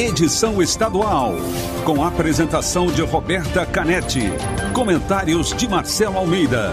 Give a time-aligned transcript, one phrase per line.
[0.00, 1.34] edição estadual,
[1.84, 4.22] com a apresentação de Roberta Canetti,
[4.72, 6.72] comentários de Marcelo Almeida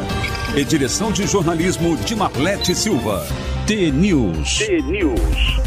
[0.55, 3.27] e direção de jornalismo de Marlete Silva.
[3.68, 4.59] T-News.
[4.59, 5.58] T-News.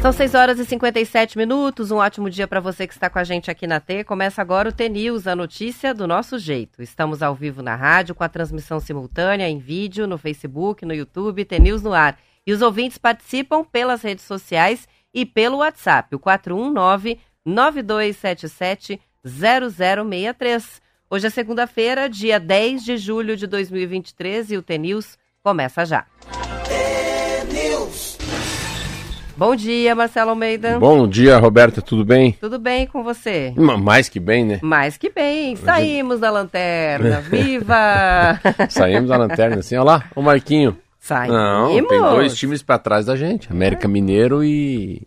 [0.00, 1.90] São 6 horas e 57 minutos.
[1.90, 4.04] Um ótimo dia para você que está com a gente aqui na T.
[4.04, 6.82] Começa agora o T-News, a notícia do nosso jeito.
[6.82, 11.44] Estamos ao vivo na rádio com a transmissão simultânea em vídeo no Facebook, no YouTube,
[11.44, 12.16] T-News no ar.
[12.46, 20.80] E os ouvintes participam pelas redes sociais e pelo WhatsApp, o 419 9277 0063.
[21.10, 26.06] Hoje é segunda-feira, dia 10 de julho de 2023 e o T-News começa já.
[29.36, 30.78] Bom dia, Marcelo Almeida.
[30.78, 32.32] Bom dia, Roberta, tudo bem?
[32.40, 33.52] Tudo bem com você?
[33.56, 34.60] Mais que bem, né?
[34.62, 35.56] Mais que bem.
[35.56, 37.20] Saímos da lanterna.
[37.28, 38.40] Viva!
[38.70, 40.78] Saímos da lanterna, assim, olha lá, o Marquinho.
[41.28, 45.02] Não, tem dois times para trás da gente, América Mineiro e,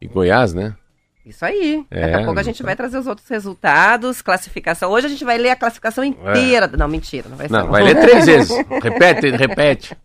[0.00, 0.74] e Goiás, né?
[1.26, 1.86] Isso aí.
[1.90, 4.90] É, Daqui a pouco a gente vai trazer os outros resultados, classificação.
[4.90, 6.70] Hoje a gente vai ler a classificação inteira.
[6.70, 6.76] É.
[6.76, 7.54] Não, mentira, não vai ser.
[7.54, 8.54] Não, vai ler três vezes.
[8.82, 9.96] repete, repete.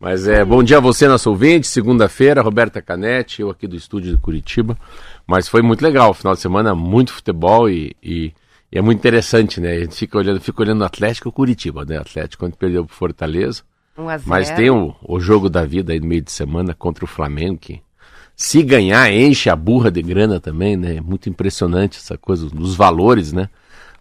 [0.00, 1.66] Mas é bom dia a você, nosso ouvinte.
[1.66, 4.78] Segunda-feira, Roberta Canetti, eu aqui do estúdio de Curitiba.
[5.26, 8.32] Mas foi muito legal, final de semana, muito futebol e, e,
[8.72, 9.72] e é muito interessante, né?
[9.72, 11.98] A gente fica olhando, fica olhando o Atlético e Curitiba, né?
[11.98, 13.62] Atlético quando perdeu pro Fortaleza.
[13.96, 14.30] Um a zero.
[14.30, 17.58] Mas tem o, o jogo da vida aí no meio de semana contra o Flamengo,
[17.58, 17.82] que
[18.34, 21.00] se ganhar, enche a burra de grana também, né?
[21.00, 23.48] Muito impressionante essa coisa dos valores, né?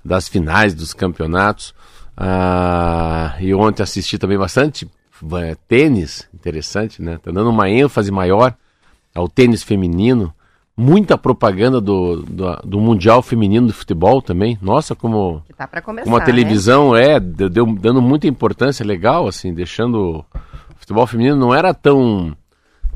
[0.04, 1.76] Das finais dos campeonatos.
[2.16, 4.90] Ah, e ontem assisti também bastante
[5.34, 7.20] é, tênis, interessante, né?
[7.22, 8.56] Tá dando uma ênfase maior
[9.14, 10.34] ao tênis feminino.
[10.82, 14.58] Muita propaganda do, do, do Mundial Feminino de Futebol também.
[14.62, 16.26] Nossa, como, tá começar, como a né?
[16.26, 17.12] televisão né?
[17.14, 20.26] é, deu, dando muita importância, legal, assim, deixando o
[20.78, 22.36] futebol feminino não era tão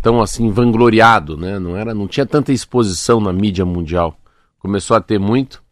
[0.01, 1.57] tão assim vangloriado, né?
[1.59, 4.15] Não era, não tinha tanta exposição na mídia mundial.
[4.59, 5.63] Começou a ter muito.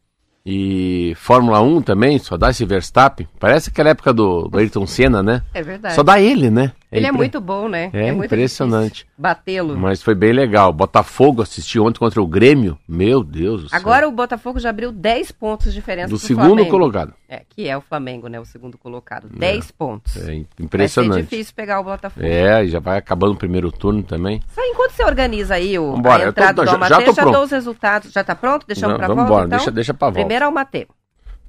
[0.46, 3.26] E Fórmula 1 também, só dá esse Verstappen.
[3.40, 5.42] Parece aquela época do, do Ayrton Senna, né?
[5.54, 5.96] É verdade.
[5.96, 6.74] Só dá ele, né?
[6.92, 7.16] É ele impre...
[7.16, 7.90] é muito bom, né?
[7.94, 9.08] É, é impressionante.
[9.18, 9.78] Batê-lo.
[9.78, 10.74] Mas foi bem legal.
[10.74, 12.78] Botafogo assisti ontem contra o Grêmio.
[12.88, 13.80] Meu Deus do céu.
[13.80, 16.70] Agora o Botafogo já abriu 10 pontos de diferença do segundo Flamengo.
[16.70, 17.14] colocado.
[17.34, 18.40] É, que é o Flamengo, né?
[18.40, 19.28] O segundo colocado.
[19.28, 19.74] 10 é.
[19.76, 20.18] pontos.
[20.18, 21.14] É impressionante.
[21.14, 22.24] Vai ser difícil pegar o Botafogo.
[22.24, 24.40] É, já vai acabando o primeiro turno também.
[24.54, 27.24] Só enquanto você organiza aí o, Vambora, a entrada tô, do Almatê, já, já, já
[27.24, 28.12] dou os resultados.
[28.12, 28.68] Já tá pronto?
[28.68, 29.58] Deixamos pra vamos volta, embora, então?
[29.58, 30.20] deixa, deixa pra volta.
[30.20, 30.88] Primeiro Almatê.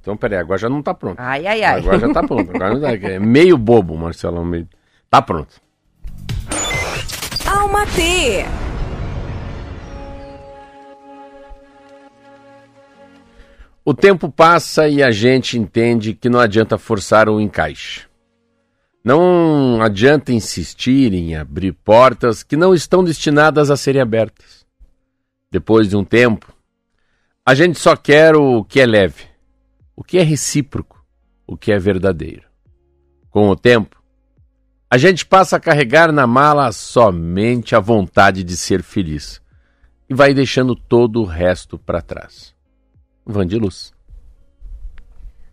[0.01, 1.19] Então, peraí, agora já não tá pronto.
[1.19, 1.79] Ai, ai, ai.
[1.79, 2.49] Agora já tá pronto.
[2.55, 4.69] Agora tá, é meio bobo, Marcelo Almeida.
[5.07, 5.53] Tá pronto.
[7.45, 8.45] Almatê.
[13.87, 18.07] O tempo passa e a gente entende que não adianta forçar o encaixe.
[19.03, 24.65] Não adianta insistir em abrir portas que não estão destinadas a serem abertas.
[25.51, 26.51] Depois de um tempo,
[27.45, 29.25] a gente só quer o que é leve,
[29.95, 31.05] o que é recíproco,
[31.45, 32.47] o que é verdadeiro.
[33.29, 34.01] Com o tempo,
[34.89, 39.39] a gente passa a carregar na mala somente a vontade de ser feliz
[40.09, 42.54] e vai deixando todo o resto para trás.
[43.25, 43.93] Vandiluz.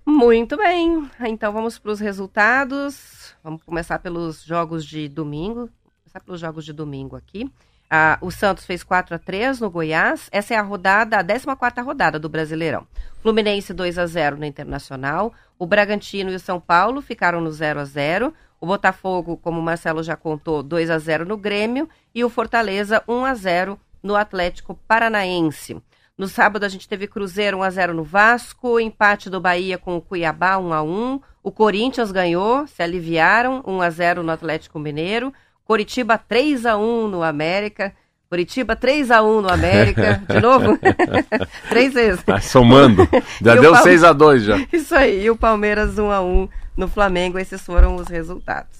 [0.05, 1.09] Muito bem.
[1.21, 3.35] Então vamos para os resultados.
[3.43, 5.71] Vamos começar pelos jogos de domingo.
[6.05, 7.51] Começar pelos jogos de domingo aqui.
[7.89, 10.29] Ah, o Santos fez 4 a 3 no Goiás.
[10.33, 12.87] Essa é a rodada, a 14 rodada do Brasileirão.
[13.21, 15.33] Fluminense 2 a 0 no Internacional.
[15.59, 18.35] O Bragantino e o São Paulo ficaram no 0 a 0.
[18.61, 23.03] O Botafogo, como o Marcelo já contou, 2 a 0 no Grêmio e o Fortaleza
[23.07, 25.83] 1 a 0 no Atlético Paranaense.
[26.23, 29.97] No sábado a gente teve Cruzeiro 1 a 0 no Vasco, empate do Bahia com
[29.97, 31.21] o Cuiabá 1 a 1.
[31.43, 35.35] O Corinthians ganhou, se aliviaram 1 a 0 no Atlético Mineiro.
[35.65, 37.93] Coritiba 3 a 1 no América.
[38.29, 40.23] Curitiba 3 a 1 no América.
[40.33, 40.79] De novo?
[41.69, 42.23] Três vezes.
[42.23, 43.03] Tá somando.
[43.43, 44.65] Já deu 6 a 2 já.
[44.73, 45.25] Isso aí.
[45.25, 47.37] E o Palmeiras 1 a 1 no Flamengo.
[47.37, 48.79] Esses foram os resultados.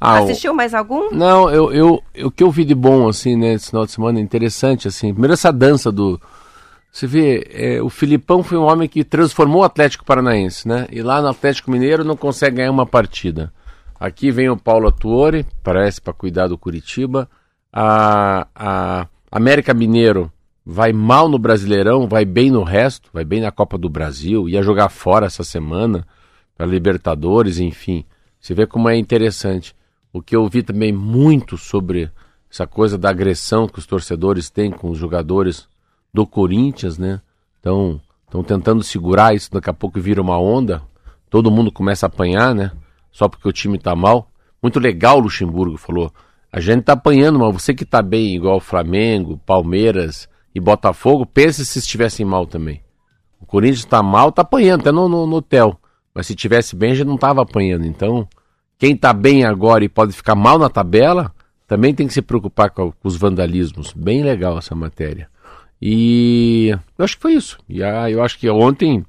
[0.00, 1.12] Ah, Assistiu mais algum?
[1.12, 4.18] Não, eu, eu, o que eu vi de bom, assim, né, esse final de semana,
[4.18, 5.12] interessante, assim.
[5.12, 6.20] Primeiro essa dança do...
[6.96, 10.86] Você vê, é, o Filipão foi um homem que transformou o Atlético Paranaense, né?
[10.90, 13.52] E lá no Atlético Mineiro não consegue ganhar uma partida.
[14.00, 17.28] Aqui vem o Paulo Atuori, parece para cuidar do Curitiba.
[17.70, 20.32] A, a América Mineiro
[20.64, 24.62] vai mal no Brasileirão, vai bem no resto, vai bem na Copa do Brasil, ia
[24.62, 26.02] jogar fora essa semana
[26.56, 28.06] para Libertadores, enfim.
[28.40, 29.76] Você vê como é interessante.
[30.14, 32.10] O que eu vi também muito sobre
[32.50, 35.68] essa coisa da agressão que os torcedores têm com os jogadores
[36.16, 37.20] do Corinthians, né?
[37.60, 40.82] Então, estão tentando segurar isso, daqui a pouco vira uma onda,
[41.28, 42.72] todo mundo começa a apanhar, né?
[43.12, 44.30] Só porque o time tá mal.
[44.62, 46.10] Muito legal o Luxemburgo falou.
[46.50, 51.66] A gente tá apanhando, mas você que tá bem, igual Flamengo, Palmeiras e Botafogo, pense
[51.66, 52.80] se estivessem mal também.
[53.38, 55.78] O Corinthians tá mal, tá apanhando, até no, no, no hotel.
[56.14, 57.86] Mas se tivesse bem, já não tava apanhando.
[57.86, 58.26] Então,
[58.78, 61.30] quem tá bem agora e pode ficar mal na tabela,
[61.66, 63.92] também tem que se preocupar com, com os vandalismos.
[63.92, 65.28] Bem legal essa matéria.
[65.80, 67.58] E eu acho que foi isso.
[67.68, 69.04] E ah, eu acho que ontem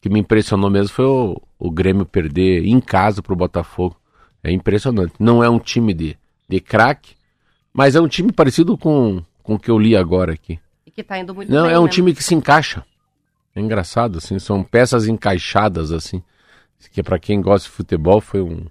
[0.00, 3.96] que me impressionou mesmo foi o, o Grêmio perder em casa pro Botafogo.
[4.42, 5.14] É impressionante.
[5.18, 6.16] Não é um time de,
[6.48, 7.14] de craque,
[7.72, 10.58] mas é um time parecido com, com o que eu li agora aqui.
[10.84, 11.88] E que tá indo muito Não, bem, é um né?
[11.88, 12.84] time que se encaixa.
[13.54, 16.22] É engraçado, assim, são peças encaixadas, assim.
[16.90, 18.66] Que para quem gosta de futebol foi um.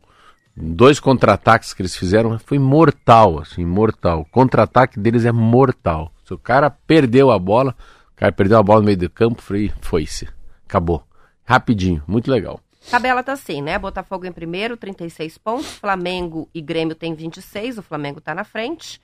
[0.55, 4.21] Dois contra-ataques que eles fizeram foi mortal, assim, mortal.
[4.21, 6.11] O contra-ataque deles é mortal.
[6.31, 7.75] Se o cara perdeu a bola,
[8.13, 10.29] o cara perdeu a bola no meio do campo, foi- foi-se.
[10.65, 11.03] Acabou.
[11.43, 12.61] Rapidinho, muito legal.
[12.89, 13.77] Tabela tá assim, né?
[13.77, 15.73] Botafogo em primeiro, 36 pontos.
[15.73, 19.01] Flamengo e Grêmio tem 26, o Flamengo tá na frente.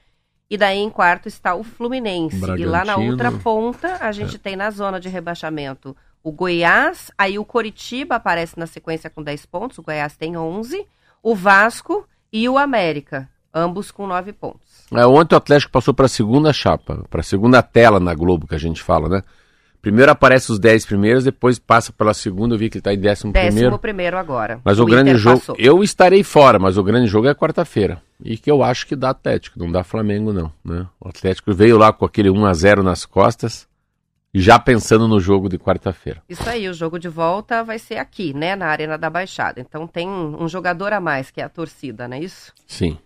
[0.49, 2.37] E daí em quarto está o Fluminense.
[2.61, 7.37] E lá na outra ponta, a gente tem na zona de rebaixamento o Goiás, aí
[7.37, 10.87] o Coritiba aparece na sequência com 10 pontos, o Goiás tem 11,
[11.21, 14.66] o Vasco e o América, ambos com 9 pontos.
[14.91, 18.47] É, ontem o Atlético passou para a segunda chapa, para a segunda tela na Globo
[18.47, 19.21] que a gente fala, né?
[19.81, 22.99] Primeiro aparece os 10 primeiros, depois passa pela segunda, eu vi que ele está em
[22.99, 23.79] décimo Décimo primeiro.
[23.79, 24.59] primeiro agora.
[24.63, 25.55] Mas o, grande Inter jogo, passou.
[25.57, 28.01] eu estarei fora, mas o grande jogo é quarta-feira.
[28.23, 30.87] E que eu acho que dá Atlético, não dá Flamengo não, né?
[30.99, 33.67] O Atlético veio lá com aquele 1 a 0 nas costas,
[34.33, 36.21] já pensando no jogo de quarta-feira.
[36.27, 39.61] Isso aí, o jogo de volta vai ser aqui, né, na Arena da Baixada.
[39.61, 42.51] Então tem um jogador a mais, que é a torcida, não é isso?
[42.65, 42.97] Sim.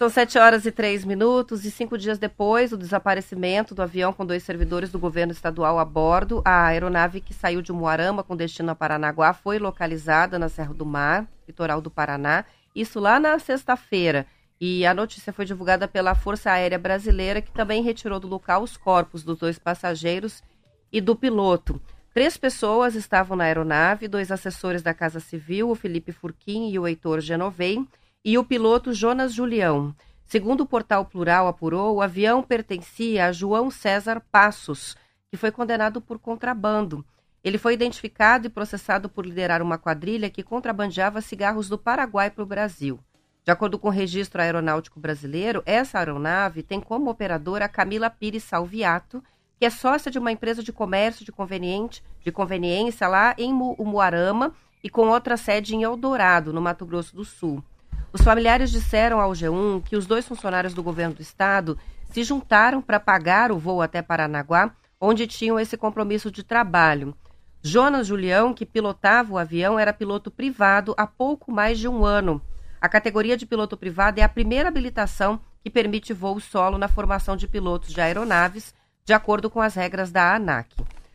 [0.00, 4.24] São 7 horas e 3 minutos e cinco dias depois do desaparecimento do avião com
[4.24, 8.70] dois servidores do governo estadual a bordo, a aeronave que saiu de Moarama com destino
[8.70, 14.26] a Paranaguá foi localizada na Serra do Mar, litoral do Paraná, isso lá na sexta-feira.
[14.58, 18.78] E a notícia foi divulgada pela Força Aérea Brasileira, que também retirou do local os
[18.78, 20.42] corpos dos dois passageiros
[20.90, 21.78] e do piloto.
[22.14, 26.88] Três pessoas estavam na aeronave, dois assessores da Casa Civil, o Felipe Furquim e o
[26.88, 27.86] Heitor Genovei,
[28.24, 29.94] e o piloto Jonas Julião.
[30.24, 34.96] Segundo o portal Plural apurou, o avião pertencia a João César Passos,
[35.30, 37.04] que foi condenado por contrabando.
[37.42, 42.44] Ele foi identificado e processado por liderar uma quadrilha que contrabandeava cigarros do Paraguai para
[42.44, 43.00] o Brasil.
[43.42, 48.44] De acordo com o registro aeronáutico brasileiro, essa aeronave tem como operadora a Camila Pires
[48.44, 49.24] Salviato,
[49.58, 53.74] que é sócia de uma empresa de comércio de, conveniente, de conveniência lá em Mu-
[53.78, 54.52] Umuarama
[54.84, 57.64] e com outra sede em Eldorado, no Mato Grosso do Sul.
[58.12, 61.78] Os familiares disseram ao G1 que os dois funcionários do governo do estado
[62.10, 67.14] se juntaram para pagar o voo até Paranaguá, onde tinham esse compromisso de trabalho.
[67.62, 72.42] Jonas Julião, que pilotava o avião, era piloto privado há pouco mais de um ano.
[72.80, 77.36] A categoria de piloto privado é a primeira habilitação que permite voo solo na formação
[77.36, 78.74] de pilotos de aeronaves,
[79.04, 80.74] de acordo com as regras da ANAC.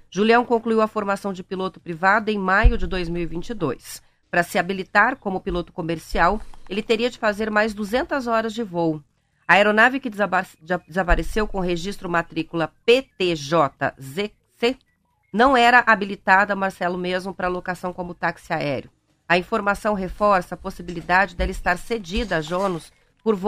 [0.10, 4.02] Julião concluiu a formação de piloto privado em maio de 2022.
[4.36, 9.02] Para se habilitar como piloto comercial, ele teria de fazer mais 200 horas de voo.
[9.48, 10.12] A aeronave que
[10.86, 14.34] desapareceu com registro matrícula PTJZC
[15.32, 18.92] não era habilitada, Marcelo, mesmo para locação como táxi aéreo.
[19.25, 22.92] A informação reforça a possibilidade dela estar cedida a Jonos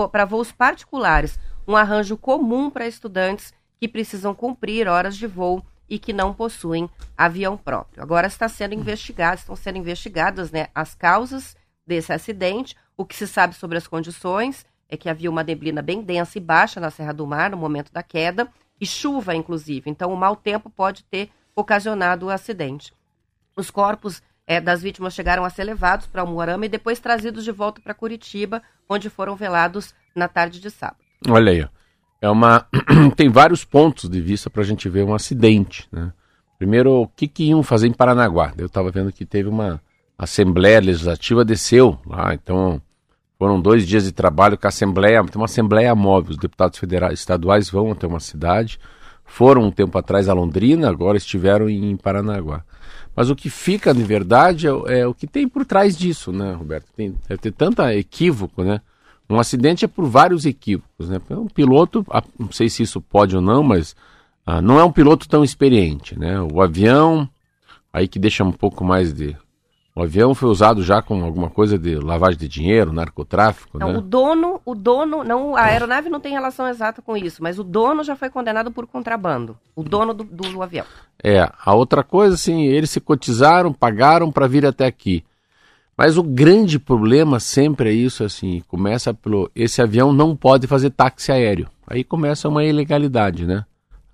[0.09, 5.97] para voos particulares, um arranjo comum para estudantes que precisam cumprir horas de voo e
[5.97, 8.01] que não possuem avião próprio.
[8.01, 12.75] Agora está sendo investigado, estão sendo investigadas né, as causas desse acidente.
[12.95, 16.41] O que se sabe sobre as condições é que havia uma neblina bem densa e
[16.41, 18.47] baixa na Serra do Mar no momento da queda
[18.79, 19.89] e chuva, inclusive.
[19.89, 22.93] Então, o mau tempo pode ter ocasionado o acidente.
[23.55, 27.51] Os corpos eh, das vítimas chegaram a ser levados para Umuarama e depois trazidos de
[27.51, 30.99] volta para Curitiba, onde foram velados na tarde de sábado.
[31.27, 31.76] Olha aí.
[32.21, 32.67] É uma.
[33.15, 35.87] Tem vários pontos de vista para a gente ver um acidente.
[35.91, 36.11] Né?
[36.57, 38.53] Primeiro, o que, que iam fazer em Paranaguá?
[38.57, 39.81] Eu estava vendo que teve uma
[40.17, 42.81] Assembleia Legislativa desceu lá, então
[43.37, 47.19] foram dois dias de trabalho com a Assembleia, tem uma Assembleia móvel, os deputados federais
[47.19, 48.79] estaduais vão até uma cidade,
[49.23, 52.63] foram um tempo atrás a Londrina, agora estiveram em Paranaguá.
[53.15, 56.53] Mas o que fica de verdade é, é o que tem por trás disso, né,
[56.53, 56.87] Roberto?
[56.95, 58.81] Tem, deve ter tanta equívoco, né?
[59.29, 61.19] Um acidente é por vários equívocos, né?
[61.29, 63.95] Um piloto, ah, não sei se isso pode ou não, mas
[64.45, 66.39] ah, não é um piloto tão experiente, né?
[66.41, 67.27] O avião,
[67.91, 69.35] aí que deixa um pouco mais de...
[69.93, 73.97] O avião foi usado já com alguma coisa de lavagem de dinheiro, narcotráfico, Não, né?
[73.97, 77.63] o dono, o dono, não, a aeronave não tem relação exata com isso, mas o
[77.63, 79.57] dono já foi condenado por contrabando.
[79.75, 80.85] O dono do, do avião.
[81.21, 85.25] É, a outra coisa, assim, eles se cotizaram, pagaram para vir até aqui.
[85.97, 89.49] Mas o grande problema sempre é isso, assim, começa pelo.
[89.55, 91.67] Esse avião não pode fazer táxi aéreo.
[91.87, 93.65] Aí começa uma ilegalidade, né?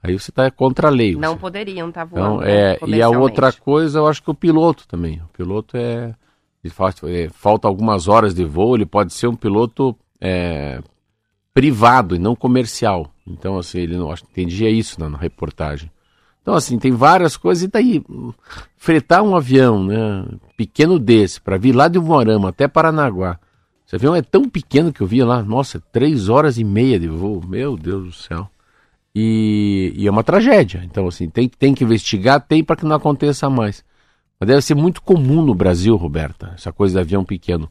[0.02, 1.16] Aí você está contra a lei.
[1.16, 1.40] Não você...
[1.40, 2.42] poderiam estar tá voando.
[2.42, 5.22] Então, é, e a outra coisa, eu acho que o piloto também.
[5.22, 6.13] O piloto é,
[6.63, 7.30] é.
[7.30, 10.82] Falta algumas horas de voo, ele pode ser um piloto é,
[11.54, 13.12] privado e não comercial.
[13.25, 15.90] Então, assim, ele não acho, entendia isso na, na, reportagem.
[16.44, 17.64] Então, assim, tem várias coisas.
[17.64, 18.04] E daí,
[18.78, 20.26] fretar um avião, né,
[20.58, 23.40] pequeno desse, para vir lá de Moarama até Paranaguá.
[23.88, 27.08] Esse avião é tão pequeno que eu vi lá, nossa, três horas e meia de
[27.08, 27.42] voo.
[27.48, 28.50] Meu Deus do céu.
[29.16, 30.82] E, e é uma tragédia.
[30.84, 33.84] Então, assim, tem, tem que investigar, tem para que não aconteça mais.
[34.38, 37.70] Mas deve ser muito comum no Brasil, Roberta, essa coisa de avião pequeno.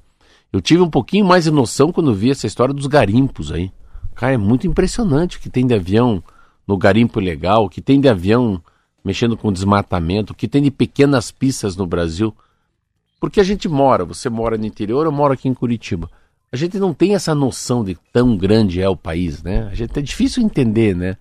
[0.50, 3.70] Eu tive um pouquinho mais de noção quando vi essa história dos garimpos aí.
[4.14, 6.22] Cara, é muito impressionante o que tem de avião
[6.66, 8.62] no garimpo ilegal, o que tem de avião
[9.04, 12.34] mexendo com desmatamento, o que tem de pequenas pistas no Brasil.
[13.20, 16.10] Porque a gente mora, você mora no interior, eu moro aqui em Curitiba.
[16.52, 19.68] A gente não tem essa noção de tão grande é o país, né?
[19.70, 21.16] A gente é difícil entender, né?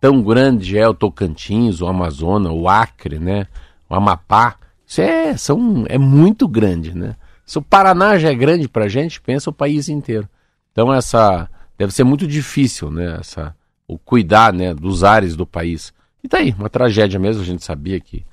[0.00, 3.46] Tão grande é o Tocantins, o Amazonas, o Acre, né?
[3.88, 4.56] O Amapá.
[4.84, 7.14] Isso é, são, é muito grande, né?
[7.46, 10.28] Se o Paraná já é grande para a gente, pensa o país inteiro.
[10.72, 13.18] Então essa deve ser muito difícil, né?
[13.20, 13.54] Essa,
[13.92, 15.92] o cuidar, né, dos ares do país.
[16.22, 17.42] E tá aí, uma tragédia mesmo.
[17.42, 18.24] A gente sabia que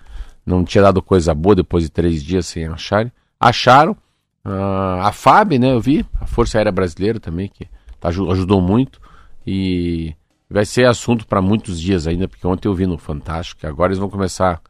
[0.46, 3.12] não tinha dado coisa boa depois de três dias sem acharem.
[3.40, 3.96] Acharam.
[4.46, 5.74] Uh, a FAB, né?
[5.74, 7.68] Eu vi, a Força Aérea Brasileira também, que
[8.00, 9.00] tá, ajudou muito.
[9.46, 10.16] E
[10.50, 13.92] vai ser assunto para muitos dias ainda, porque ontem eu vi no Fantástico que agora
[13.92, 14.62] eles vão começar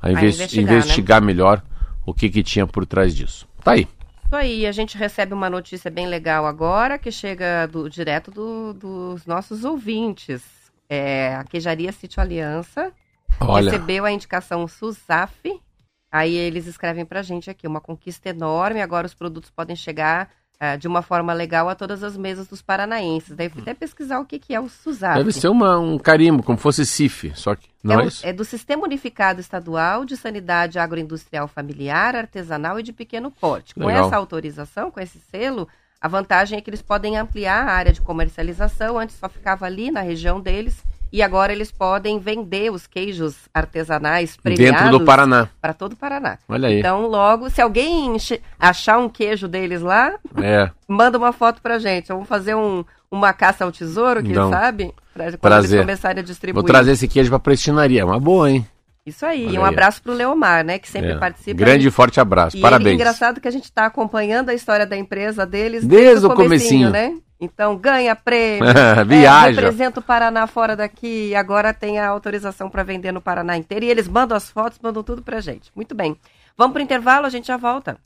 [0.00, 1.26] a, investi a investigar, investigar né?
[1.26, 1.62] melhor
[2.04, 3.46] o que, que tinha por trás disso.
[3.62, 3.88] Tá aí.
[4.34, 8.72] Isso aí, a gente recebe uma notícia bem legal agora, que chega do, direto do,
[8.74, 10.42] dos nossos ouvintes.
[10.88, 12.92] É, a Queijaria Sítio Aliança
[13.40, 13.70] Olha.
[13.70, 15.62] recebeu a indicação SUSAF.
[16.10, 20.76] Aí eles escrevem pra gente aqui, uma conquista enorme, agora os produtos podem chegar é,
[20.76, 23.36] de uma forma legal a todas as mesas dos paranaenses.
[23.36, 25.16] Daí fui até pesquisar o que, que é o SUSAP.
[25.16, 28.44] Deve ser uma, um carimbo, como fosse CIF, só que não é, é, é do
[28.44, 33.74] Sistema Unificado Estadual de Sanidade Agroindustrial Familiar, Artesanal e de Pequeno Porte.
[33.74, 35.68] Com essa autorização, com esse selo,
[36.00, 38.98] a vantagem é que eles podem ampliar a área de comercialização.
[38.98, 40.82] Antes só ficava ali na região deles
[41.14, 45.48] e agora eles podem vender os queijos artesanais premiados dentro do Paraná.
[45.62, 46.38] Para todo o Paraná.
[46.48, 46.80] Olha aí.
[46.80, 48.16] Então, logo, se alguém
[48.58, 50.68] achar um queijo deles lá, é.
[50.88, 52.08] manda uma foto pra gente.
[52.08, 54.50] Vamos fazer um, uma caça ao tesouro, quem Não.
[54.50, 54.92] sabe?
[55.12, 55.70] Pra quando Prazer.
[55.70, 56.60] eles começarem a distribuir.
[56.60, 58.00] Vou trazer esse queijo pra prestinaria.
[58.00, 58.66] É uma boa, hein?
[59.06, 59.72] Isso aí, Olha um aí.
[59.72, 61.16] abraço pro Leomar, né, que sempre é.
[61.16, 61.56] participa.
[61.56, 62.92] Grande e forte abraço, e parabéns.
[62.92, 66.34] é engraçado que a gente está acompanhando a história da empresa deles desde, desde o
[66.34, 67.14] comecinho, né?
[67.44, 68.66] Então ganha prêmio,
[69.06, 73.20] viaja, é, representa o Paraná fora daqui e agora tem a autorização para vender no
[73.20, 75.70] Paraná inteiro e eles mandam as fotos, mandam tudo pra gente.
[75.74, 76.16] Muito bem.
[76.56, 77.96] Vamos pro intervalo, a gente já volta.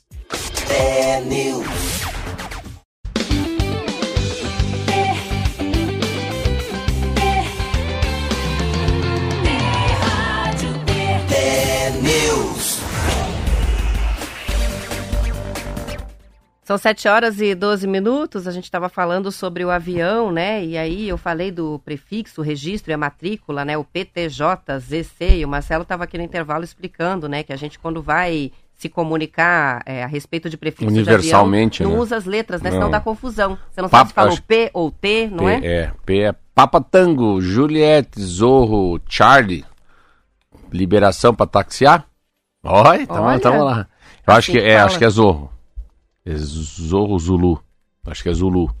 [0.69, 1.21] É
[16.69, 20.63] São 7 horas e 12 minutos, a gente estava falando sobre o avião, né?
[20.63, 23.75] E aí eu falei do prefixo, o registro e a matrícula, né?
[23.75, 27.41] O PTJZC, e o Marcelo estava aqui no intervalo explicando, né?
[27.41, 31.89] Que a gente quando vai se comunicar é, a respeito de prefixo Universalmente, de avião,
[31.89, 32.03] não né?
[32.03, 32.69] usa as letras, né?
[32.69, 32.77] Não.
[32.77, 33.57] Senão dá confusão.
[33.71, 35.65] Você não Papa, sabe se falou P ou T, não P, é?
[35.65, 39.65] É, P é Papa Tango, Juliette, Zorro, Charlie.
[40.71, 42.05] Liberação para taxiar?
[42.63, 43.87] Olha, tamo, lá.
[44.27, 45.57] Eu acho que, é, acho que é Zorro.
[46.29, 47.63] É Zorro Zulu.
[48.05, 48.73] Acho que é Zulu.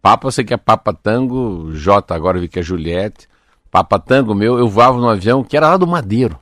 [0.00, 3.28] Papa, você que é Papa Tango, J, agora vi que é Juliette.
[3.70, 6.38] Papa Tango, meu, eu voava no avião que era lá do Madeiro.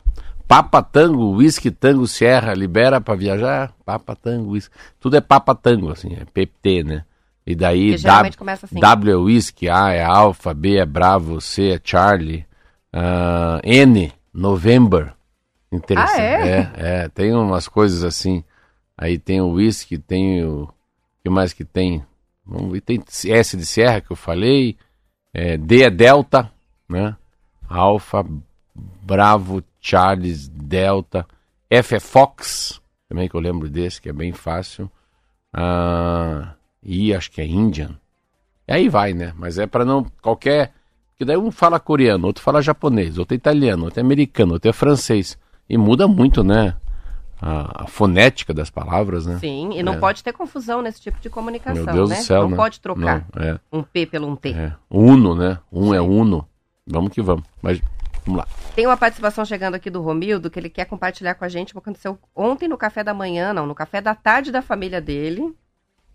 [0.46, 3.72] Papa Tango, Whisky Tango Sierra, libera para viajar?
[3.84, 4.74] Papa Tango, Whisky.
[5.00, 7.04] Tudo é Papa Tango, assim, é PPT, né?
[7.46, 8.80] E daí w, assim.
[8.80, 12.44] w é Whisky, A é Alfa, B é Bravo, C é Charlie,
[12.92, 15.12] uh, N, November.
[15.72, 16.20] Interessante.
[16.20, 16.48] Ah, é?
[16.48, 16.72] é?
[16.76, 18.44] É, tem umas coisas assim.
[18.96, 20.64] Aí tem o whisky, tem o.
[20.64, 22.04] O que mais que tem?
[22.44, 24.76] Vamos tem S de Serra que eu falei.
[25.34, 26.50] É, D é Delta,
[26.88, 27.16] né?
[27.68, 28.24] Alfa,
[29.02, 31.26] Bravo, Charles, Delta.
[31.68, 34.90] F é Fox, também que eu lembro desse, que é bem fácil.
[35.52, 37.98] Ah, I acho que é Indian.
[38.68, 39.32] E aí vai, né?
[39.36, 40.04] Mas é para não.
[40.22, 40.72] Qualquer.
[41.16, 44.68] Que daí um fala coreano, outro fala japonês, outro é italiano, outro é americano, outro
[44.68, 45.38] é francês.
[45.68, 46.76] E muda muito, né?
[47.40, 49.38] A, a, fonética das palavras, né?
[49.38, 49.98] Sim, e não é.
[49.98, 52.16] pode ter confusão nesse tipo de comunicação, Meu Deus né?
[52.16, 52.56] Do céu, não né?
[52.56, 53.60] pode trocar não, é.
[53.72, 54.50] um P pelo um T.
[54.50, 54.72] É.
[54.90, 55.58] Uno, né?
[55.70, 56.04] Um é Sim.
[56.04, 56.48] é Uno.
[56.86, 57.44] Vamos que vamos.
[57.60, 57.80] Mas
[58.26, 58.48] Vamos lá.
[58.74, 61.74] Tem uma participação chegando aqui do Romildo que ele quer compartilhar com a gente o
[61.74, 65.54] que aconteceu ontem no café da manhã, não, no café da tarde da família dele.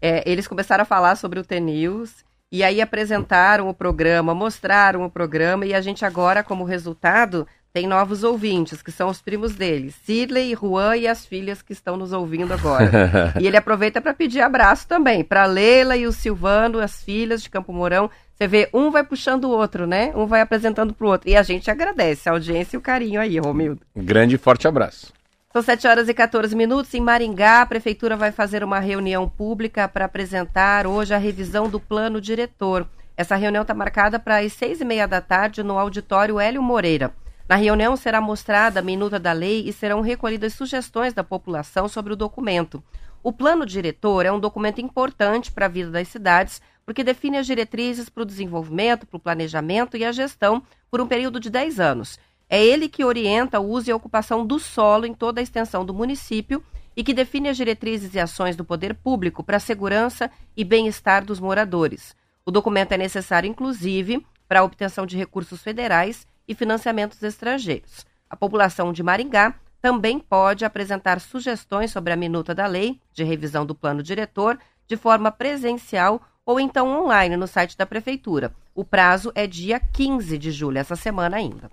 [0.02, 5.10] É, eles começaram a falar sobre o T-News e aí apresentaram o programa, mostraram o
[5.10, 9.92] programa e a gente agora, como resultado, tem novos ouvintes, que são os primos dele,
[10.04, 13.34] Sidley, Juan e as filhas que estão nos ouvindo agora.
[13.40, 17.50] e ele aproveita para pedir abraço também para Leila e o Silvano, as filhas de
[17.50, 18.10] Campo Mourão.
[18.36, 20.12] Você vê, um vai puxando o outro, né?
[20.16, 21.30] Um vai apresentando para o outro.
[21.30, 23.82] E a gente agradece a audiência e o carinho aí, Romildo.
[23.96, 25.14] Grande e forte abraço.
[25.54, 26.94] São 7 horas e 14 minutos.
[26.94, 31.80] Em Maringá, a Prefeitura vai fazer uma reunião pública para apresentar hoje a revisão do
[31.80, 32.88] plano diretor.
[33.16, 37.12] Essa reunião está marcada para as seis e meia da tarde no auditório Hélio Moreira.
[37.52, 42.14] Na reunião será mostrada a minuta da lei e serão recolhidas sugestões da população sobre
[42.14, 42.82] o documento.
[43.22, 47.46] O plano diretor é um documento importante para a vida das cidades, porque define as
[47.46, 51.78] diretrizes para o desenvolvimento, para o planejamento e a gestão por um período de 10
[51.82, 52.18] anos.
[52.50, 55.84] É ele que orienta o uso e a ocupação do solo em toda a extensão
[55.84, 56.64] do município
[56.96, 61.26] e que define as diretrizes e ações do poder público para a segurança e bem-estar
[61.26, 62.16] dos moradores.
[62.46, 68.06] O documento é necessário, inclusive, para a obtenção de recursos federais e financiamentos estrangeiros.
[68.30, 73.66] A população de Maringá também pode apresentar sugestões sobre a minuta da lei de revisão
[73.66, 78.54] do plano diretor de forma presencial ou então online no site da prefeitura.
[78.76, 81.72] O prazo é dia 15 de julho, essa semana ainda.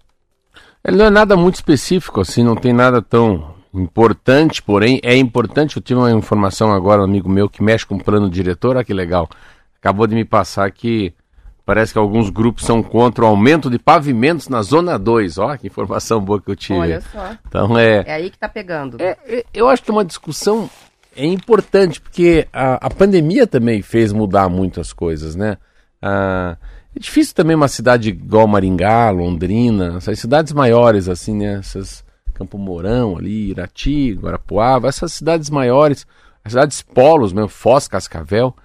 [0.84, 5.76] Ele não é nada muito específico, assim, não tem nada tão importante, porém é importante.
[5.76, 8.84] Eu tive uma informação agora, um amigo meu que mexe com o plano diretor, olha
[8.84, 9.28] que legal.
[9.80, 11.12] Acabou de me passar que
[11.68, 15.36] Parece que alguns grupos são contra o aumento de pavimentos na Zona 2.
[15.36, 16.78] Ó, que informação boa que eu tive.
[16.78, 17.32] Olha só.
[17.46, 18.04] Então é.
[18.06, 18.96] É aí que tá pegando.
[18.98, 20.70] É, é, eu acho que é uma discussão
[21.14, 25.58] é importante, porque a, a pandemia também fez mudar muitas coisas, né?
[26.00, 26.56] Ah,
[26.96, 31.58] é difícil também uma cidade igual Maringá, Londrina, essas cidades maiores, assim, né?
[31.58, 36.06] Essas Campo Mourão ali, Irati, Guarapuava, essas cidades maiores,
[36.42, 38.56] as cidades polos mesmo, Foz, Cascavel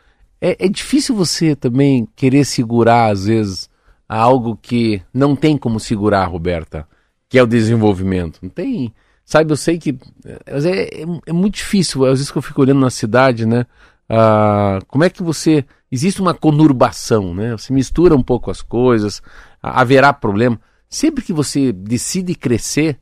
[0.43, 3.69] é, é difícil você também querer segurar, às vezes,
[4.10, 6.86] algo que não tem como segurar, Roberta,
[7.29, 8.39] que é o desenvolvimento.
[8.41, 8.93] Não tem.
[9.23, 9.97] Sabe, eu sei que.
[10.25, 13.65] É, é, é muito difícil, às vezes que eu fico olhando na cidade, né?
[14.10, 15.63] Ah, como é que você.
[15.89, 17.51] Existe uma conurbação, né?
[17.51, 19.21] Você mistura um pouco as coisas,
[19.62, 20.60] haverá problema.
[20.89, 22.99] Sempre que você decide crescer,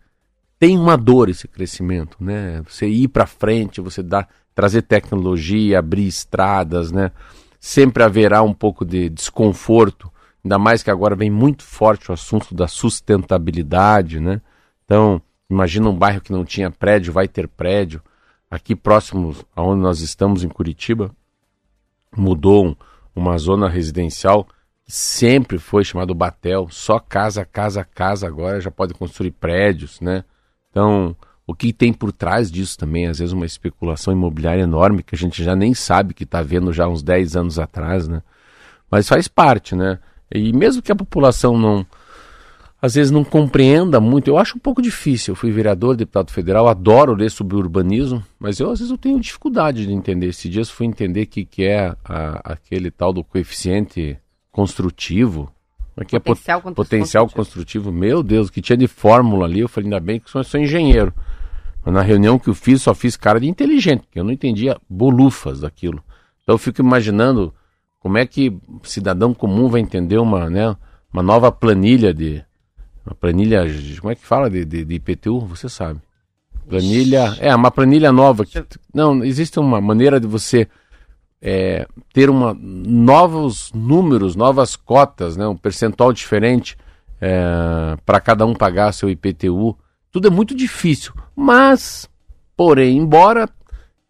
[0.59, 2.61] tem uma dor esse crescimento, né?
[2.67, 7.11] Você ir para frente, você dá trazer tecnologia, abrir estradas, né?
[7.59, 10.11] Sempre haverá um pouco de desconforto,
[10.43, 14.41] ainda mais que agora vem muito forte o assunto da sustentabilidade, né?
[14.85, 18.01] Então, imagina um bairro que não tinha prédio, vai ter prédio.
[18.49, 21.11] Aqui próximo aonde nós estamos em Curitiba,
[22.15, 22.75] mudou um,
[23.15, 24.45] uma zona residencial
[24.83, 30.25] que sempre foi chamado Batel, só casa, casa, casa agora já pode construir prédios, né?
[30.69, 35.15] Então, o que tem por trás disso também, às vezes uma especulação imobiliária enorme que
[35.15, 38.21] a gente já nem sabe que está vendo já uns 10 anos atrás, né?
[38.89, 39.99] Mas faz parte, né?
[40.33, 41.85] E mesmo que a população não,
[42.81, 45.33] às vezes não compreenda muito, eu acho um pouco difícil.
[45.33, 49.19] Eu fui vereador, deputado federal, adoro ler sobre urbanismo, mas eu às vezes eu tenho
[49.19, 50.27] dificuldade de entender.
[50.27, 54.17] Esses dias fui entender o que, que é a, aquele tal do coeficiente
[54.51, 55.51] construtivo,
[55.95, 57.85] Aqui é potencial, é pot potencial construtivo.
[57.85, 57.91] construtivo.
[57.91, 59.59] Meu Deus, que tinha de fórmula ali.
[59.59, 61.13] Eu falei, ainda bem que eu sou engenheiro.
[61.83, 64.77] Mas na reunião que eu fiz, só fiz cara de inteligente, porque eu não entendia
[64.89, 66.03] bolufas daquilo.
[66.43, 67.53] Então eu fico imaginando
[67.99, 70.75] como é que cidadão comum vai entender uma, né,
[71.11, 72.43] uma nova planilha de.
[73.05, 73.63] Uma planilha.
[73.99, 75.39] Como é que fala de, de, de IPTU?
[75.41, 75.99] Você sabe.
[76.67, 77.35] Planilha.
[77.39, 78.45] É, uma planilha nova.
[78.45, 78.63] Que,
[78.93, 80.67] não, existe uma maneira de você
[81.41, 86.77] é, ter uma, novos números, novas cotas, né, um percentual diferente
[87.19, 89.77] é, para cada um pagar seu IPTU.
[90.11, 92.09] Tudo é muito difícil, mas,
[92.55, 93.47] porém, embora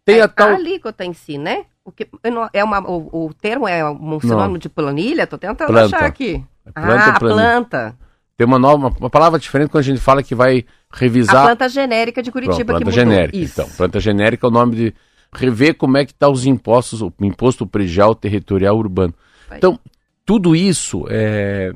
[0.04, 0.48] tenha é, tal.
[0.48, 1.66] A alíquota em si, né?
[1.84, 2.08] O, que,
[2.52, 4.58] é uma, o, o termo é um sinônimo Não.
[4.58, 5.26] de planilha?
[5.26, 5.96] Tô tentando planta.
[5.96, 6.44] achar aqui.
[6.64, 7.96] É planta, ah, planta.
[8.36, 11.42] Tem uma nova, uma, palavra diferente quando a gente fala que vai revisar.
[11.42, 13.12] A planta genérica de Curitiba Pronto, planta que mudou.
[13.12, 13.36] genérica.
[13.36, 13.60] Isso.
[13.60, 14.94] Então, planta genérica é o nome de
[15.32, 19.14] rever como é que está os impostos, o imposto predial territorial urbano.
[19.48, 19.58] Vai.
[19.58, 19.78] Então,
[20.24, 21.72] tudo isso é,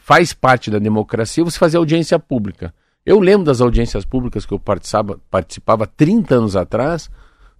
[0.00, 2.72] faz parte da democracia, você fazer audiência pública.
[3.04, 7.10] Eu lembro das audiências públicas que eu participava, participava 30 anos atrás,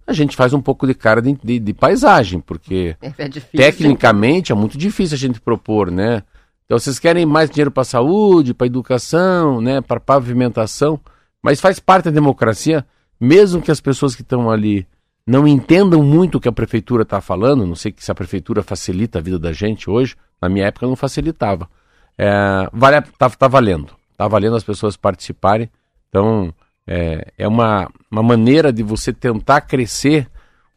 [0.05, 4.51] a gente faz um pouco de cara de, de, de paisagem, porque é, é tecnicamente
[4.51, 6.23] é muito difícil a gente propor, né?
[6.65, 10.99] Então vocês querem mais dinheiro para saúde, para educação, né, para pavimentação,
[11.43, 12.85] mas faz parte da democracia,
[13.19, 14.87] mesmo que as pessoas que estão ali
[15.27, 19.19] não entendam muito o que a prefeitura está falando, não sei se a prefeitura facilita
[19.19, 21.69] a vida da gente hoje, na minha época não facilitava.
[22.17, 24.00] É, vale, tá, tá valendo.
[24.21, 25.67] Está valendo as pessoas participarem.
[26.07, 26.53] Então,
[26.85, 30.29] é, é uma, uma maneira de você tentar crescer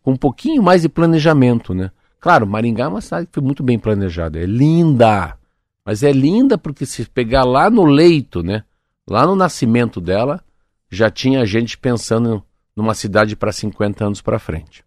[0.02, 1.90] com um pouquinho mais de planejamento, né?
[2.18, 5.36] Claro, Maringá é uma cidade que foi muito bem planejada, é linda,
[5.84, 8.64] mas é linda porque se pegar lá no leito, né?
[9.06, 10.42] Lá no nascimento dela,
[10.90, 12.42] já tinha gente pensando
[12.74, 14.82] numa cidade para 50 anos para frente.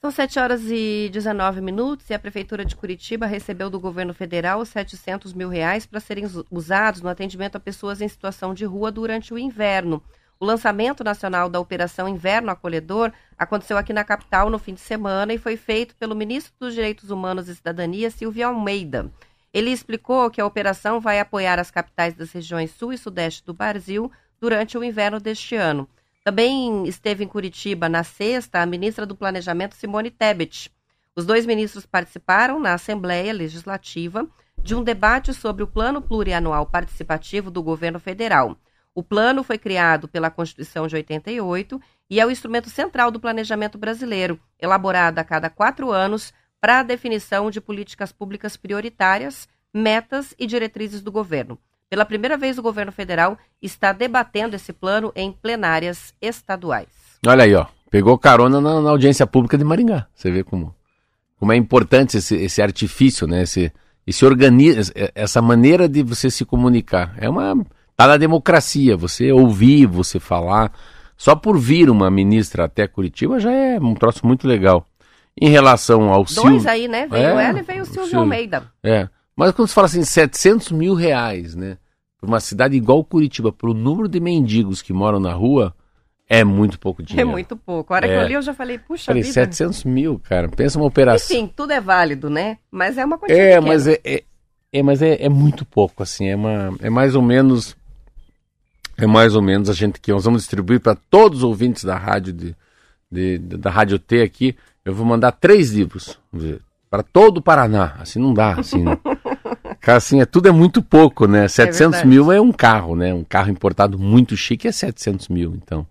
[0.00, 4.64] São 7 horas e 19 minutos e a Prefeitura de Curitiba recebeu do governo federal
[4.64, 9.34] 700 mil reais para serem usados no atendimento a pessoas em situação de rua durante
[9.34, 10.00] o inverno.
[10.38, 15.34] O lançamento nacional da Operação Inverno Acolhedor aconteceu aqui na capital no fim de semana
[15.34, 19.10] e foi feito pelo ministro dos Direitos Humanos e Cidadania, Silvio Almeida.
[19.52, 23.52] Ele explicou que a operação vai apoiar as capitais das regiões sul e sudeste do
[23.52, 25.88] Brasil durante o inverno deste ano.
[26.28, 30.70] Também esteve em Curitiba na sexta a ministra do Planejamento, Simone Tebet.
[31.16, 34.28] Os dois ministros participaram na Assembleia Legislativa
[34.62, 38.58] de um debate sobre o Plano Plurianual Participativo do Governo Federal.
[38.94, 43.78] O plano foi criado pela Constituição de 88 e é o instrumento central do planejamento
[43.78, 50.46] brasileiro, elaborado a cada quatro anos para a definição de políticas públicas prioritárias, metas e
[50.46, 51.58] diretrizes do governo.
[51.90, 56.88] Pela primeira vez, o governo federal está debatendo esse plano em plenárias estaduais.
[57.26, 57.66] Olha aí, ó.
[57.90, 60.06] Pegou carona na, na audiência pública de Maringá.
[60.14, 60.74] Você vê como,
[61.36, 63.42] como é importante esse, esse artifício, né?
[63.42, 63.72] Esse,
[64.06, 64.82] esse organismo,
[65.14, 67.14] essa maneira de você se comunicar.
[67.16, 67.64] É uma.
[67.96, 70.70] Tá na democracia, você ouvir, você falar.
[71.16, 74.86] Só por vir uma ministra até Curitiba já é um troço muito legal.
[75.40, 76.50] Em relação ao Silvio...
[76.50, 77.06] Dois aí, né?
[77.06, 78.70] Veio é, ela e veio o Silvio, Silvio Almeida.
[78.82, 79.08] É.
[79.38, 81.78] Mas quando você fala assim, 700 mil reais, né?
[82.20, 85.72] Para uma cidade igual Curitiba, para o número de mendigos que moram na rua,
[86.28, 87.30] é muito pouco dinheiro.
[87.30, 87.94] É muito pouco.
[87.94, 88.10] A hora é.
[88.10, 89.32] que eu li, eu já falei, puxa falei, vida.
[89.32, 90.48] 700 mil, cara.
[90.48, 91.36] Pensa uma operação.
[91.36, 92.58] Enfim, tudo é válido, né?
[92.68, 94.24] Mas é uma coisa É, mas é, é,
[94.72, 96.26] é, mas é, é muito pouco, assim.
[96.26, 97.76] É, uma, é mais ou menos...
[98.96, 101.96] É mais ou menos a gente que nós vamos distribuir para todos os ouvintes da
[101.96, 102.56] rádio de,
[103.08, 104.56] de, da Rádio T aqui.
[104.84, 106.18] Eu vou mandar três livros
[106.90, 107.94] para todo o Paraná.
[108.00, 108.82] Assim não dá, assim.
[108.82, 108.98] Né?
[109.88, 111.48] Cara, assim, é, tudo é muito pouco, né?
[111.48, 113.14] 700 é mil é um carro, né?
[113.14, 115.54] Um carro importado muito chique é 700 mil.
[115.54, 115.86] Então, o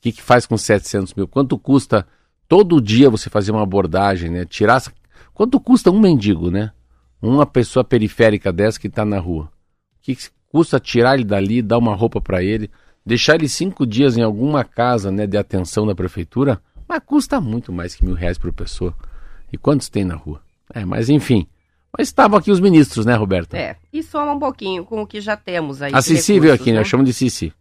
[0.00, 1.28] que, que faz com 700 mil?
[1.28, 2.06] Quanto custa
[2.48, 4.46] todo dia você fazer uma abordagem, né?
[4.46, 4.82] Tirar.
[5.34, 6.72] Quanto custa um mendigo, né?
[7.20, 9.44] Uma pessoa periférica dessa que está na rua.
[9.44, 9.48] O
[10.00, 12.70] que, que custa tirar ele dali, dar uma roupa para ele,
[13.04, 16.58] deixar ele cinco dias em alguma casa, né, de atenção da prefeitura?
[16.88, 18.94] Mas custa muito mais que mil reais por pessoa.
[19.52, 20.40] E quantos tem na rua?
[20.72, 21.46] É, mas enfim.
[21.96, 23.54] Mas estavam aqui os ministros, né, Roberto?
[23.54, 25.92] É, e soma um pouquinho com o que já temos aí.
[25.94, 26.74] A Cici veio aqui, né?
[26.74, 26.80] né?
[26.80, 27.52] Eu chamo de Cici.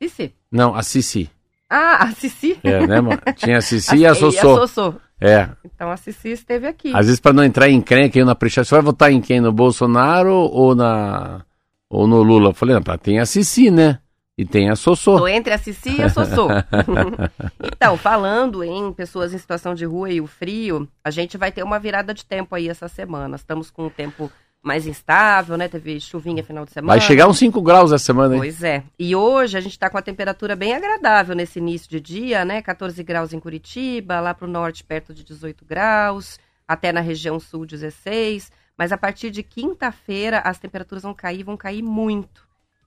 [0.00, 0.32] Cici?
[0.50, 1.30] Não, a Cici.
[1.68, 2.58] Ah, a Cici?
[2.62, 3.20] É, né, mano?
[3.36, 4.36] Tinha a Cici e a Sossô.
[4.36, 4.94] E a Sossô.
[5.20, 5.48] É.
[5.64, 6.90] Então a Cici esteve aqui.
[6.94, 9.40] Às vezes, para não entrar em crenca, eu na pressão, você vai votar em quem?
[9.40, 11.44] No Bolsonaro ou na
[11.88, 12.50] ou no Lula?
[12.50, 13.98] Eu falei, não, tem a Cici, né?
[14.38, 15.16] E tem a Sossô.
[15.16, 16.48] Tô entre a Cici e a Sossô.
[17.72, 21.62] então, falando em pessoas em situação de rua e o frio, a gente vai ter
[21.62, 23.36] uma virada de tempo aí essa semana.
[23.36, 24.30] Estamos com um tempo
[24.62, 25.68] mais instável, né?
[25.68, 26.98] Teve chuvinha final de semana.
[26.98, 28.40] Vai chegar uns 5 graus essa semana, hein?
[28.40, 28.82] Pois é.
[28.98, 32.60] E hoje a gente está com a temperatura bem agradável nesse início de dia, né?
[32.60, 37.40] 14 graus em Curitiba, lá para o norte perto de 18 graus, até na região
[37.40, 38.52] sul 16.
[38.76, 42.45] Mas a partir de quinta-feira as temperaturas vão cair, vão cair muito.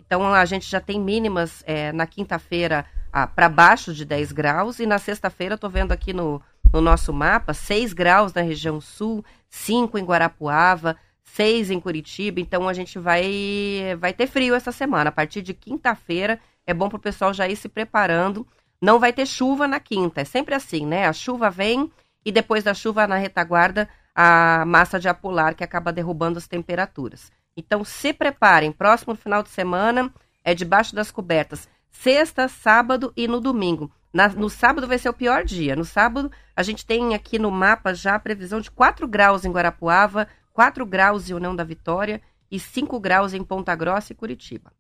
[0.10, 4.80] Então a gente já tem mínimas é, na quinta-feira ah, para baixo de 10 graus
[4.80, 6.41] e na sexta-feira, estou vendo aqui no,
[6.74, 12.39] no nosso mapa, 6 graus na região sul, 5 em Guarapuava, 6 em Curitiba.
[12.39, 15.12] Então a gente vai, vai ter frio essa semana.
[15.12, 18.48] A partir de quinta-feira é bom para o pessoal já ir se preparando.
[18.82, 21.06] Não vai ter chuva na quinta, é sempre assim, né?
[21.06, 21.91] A chuva vem
[22.26, 27.32] e depois da chuva na retaguarda a massa de apolar que acaba derrubando as temperaturas.
[27.60, 30.12] Então se preparem, próximo final de semana
[30.43, 31.67] é debaixo das cobertas.
[31.91, 33.91] Sexta, sábado e no domingo.
[34.13, 35.76] Na, no sábado vai ser o pior dia.
[35.76, 39.52] No sábado, a gente tem aqui no mapa já a previsão de 4 graus em
[39.52, 44.72] Guarapuava, 4 graus em União da Vitória e 5 graus em Ponta Grossa e Curitiba.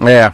[0.00, 0.32] É,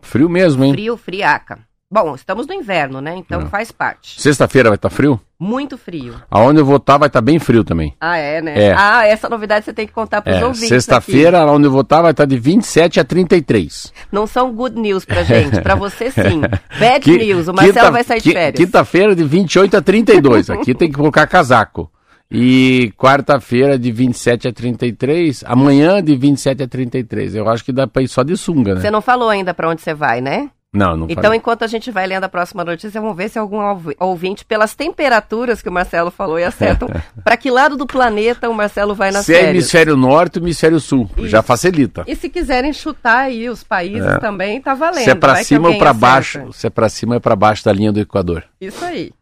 [0.00, 0.72] frio mesmo, hein?
[0.72, 1.66] Frio, friaca.
[1.90, 3.16] Bom, estamos no inverno, né?
[3.16, 3.48] Então Não.
[3.48, 4.20] faz parte.
[4.20, 5.18] Sexta-feira vai estar tá frio?
[5.40, 6.16] Muito frio.
[6.30, 7.94] Aonde eu vou estar tá, vai estar tá bem frio também.
[7.98, 8.62] Ah, é, né?
[8.62, 8.74] É.
[8.76, 10.44] Ah, essa novidade você tem que contar para os é.
[10.44, 10.68] ouvintes.
[10.68, 13.90] Sexta-feira, onde eu vou estar, tá, vai estar tá de 27 a 33.
[14.12, 16.42] Não são good news pra gente, pra você sim.
[16.78, 18.66] Bad que, news, o Marcelo quinta, vai sair de férias.
[18.66, 20.50] Quinta-feira de 28 a 32.
[20.50, 21.90] Aqui tem que colocar casaco.
[22.30, 27.34] E quarta-feira de 27 a 33, amanhã de 27 a 33.
[27.34, 28.82] Eu acho que dá pra ir só de sunga, né?
[28.82, 30.50] Você não falou ainda pra onde você vai, né?
[30.72, 31.38] Não, não Então, falei.
[31.38, 33.58] enquanto a gente vai lendo a próxima notícia, vamos ver se algum
[33.98, 36.88] ouvinte, pelas temperaturas que o Marcelo falou e acertam,
[37.24, 39.44] para que lado do planeta o Marcelo vai nas se férias.
[39.44, 41.28] Se é hemisfério norte ou hemisfério sul, Isso.
[41.28, 42.04] já facilita.
[42.06, 44.18] E se quiserem chutar aí os países é.
[44.18, 45.04] também, tá valendo.
[45.04, 47.72] Se é para cima ou para baixo, se é para cima ou para baixo da
[47.72, 48.44] linha do Equador.
[48.60, 49.12] Isso aí.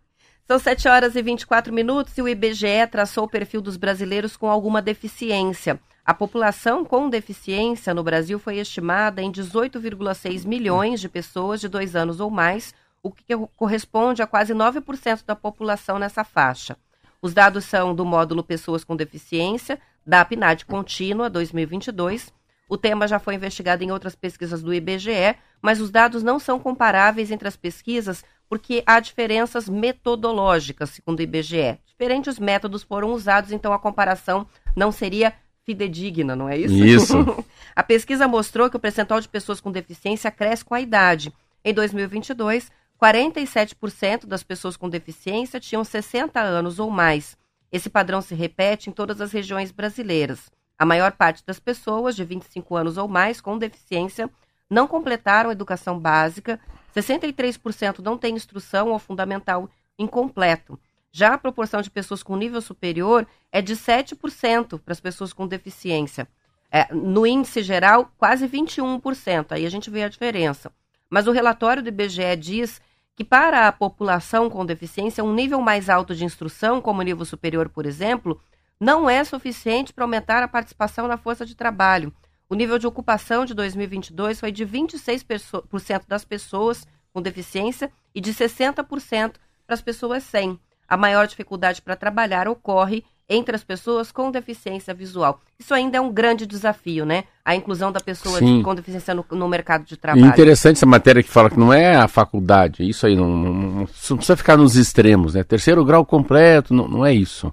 [0.49, 4.49] São 7 horas e 24 minutos e o IBGE traçou o perfil dos brasileiros com
[4.49, 5.79] alguma deficiência.
[6.07, 11.97] A população com deficiência no Brasil foi estimada em 18,6 milhões de pessoas de dois
[11.97, 16.77] anos ou mais, o que corresponde a quase 9% da população nessa faixa.
[17.21, 22.33] Os dados são do módulo Pessoas com Deficiência, da PNAD Contínua 2022.
[22.69, 26.61] O tema já foi investigado em outras pesquisas do IBGE, mas os dados não são
[26.61, 31.81] comparáveis entre as pesquisas porque há diferenças metodológicas, segundo o IBGE.
[31.85, 35.35] Diferentes métodos foram usados, então a comparação não seria
[35.67, 36.75] fidedigna, não é isso?
[36.75, 37.45] Isso.
[37.75, 41.33] a pesquisa mostrou que o percentual de pessoas com deficiência cresce com a idade.
[41.65, 42.71] Em 2022,
[43.03, 47.37] 47% das pessoas com deficiência tinham 60 anos ou mais.
[47.71, 50.49] Esse padrão se repete em todas as regiões brasileiras.
[50.79, 54.31] A maior parte das pessoas de 25 anos ou mais com deficiência
[54.71, 56.61] não completaram a educação básica,
[56.95, 60.79] 63% não têm instrução ou fundamental incompleto.
[61.13, 65.47] Já a proporção de pessoas com nível superior é de 7% para as pessoas com
[65.47, 66.29] deficiência.
[66.71, 69.53] É, no índice geral, quase 21%.
[69.53, 70.71] Aí a gente vê a diferença.
[71.09, 72.81] Mas o relatório do IBGE diz
[73.15, 77.69] que para a população com deficiência, um nível mais alto de instrução, como nível superior,
[77.69, 78.41] por exemplo,
[78.79, 82.13] não é suficiente para aumentar a participação na força de trabalho.
[82.49, 88.33] O nível de ocupação de 2022 foi de 26% das pessoas com deficiência e de
[88.33, 94.31] 60% para as pessoas sem a maior dificuldade para trabalhar ocorre entre as pessoas com
[94.31, 95.41] deficiência visual.
[95.59, 97.25] Isso ainda é um grande desafio, né?
[97.45, 100.25] A inclusão da pessoa de, com deficiência no, no, mercado de trabalho.
[100.25, 103.53] E interessante essa matéria que fala que não é a faculdade, isso aí não, não,
[103.53, 105.43] não, não precisa ficar nos extremos, né?
[105.43, 107.53] Terceiro grau completo, não, não é isso.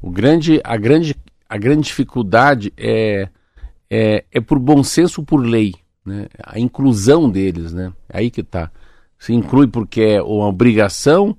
[0.00, 1.16] O grande, a, grande,
[1.48, 3.28] a grande dificuldade é,
[3.90, 5.74] é, é por bom senso, por lei,
[6.06, 6.26] né?
[6.44, 7.92] A inclusão deles, né?
[8.08, 8.70] É aí que está.
[9.18, 11.36] Se inclui porque é uma obrigação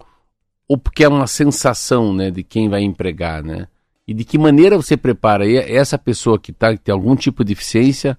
[0.69, 3.67] ou porque é uma sensação né, de quem vai empregar, né?
[4.07, 7.49] E de que maneira você prepara essa pessoa que, tá, que tem algum tipo de
[7.49, 8.15] deficiência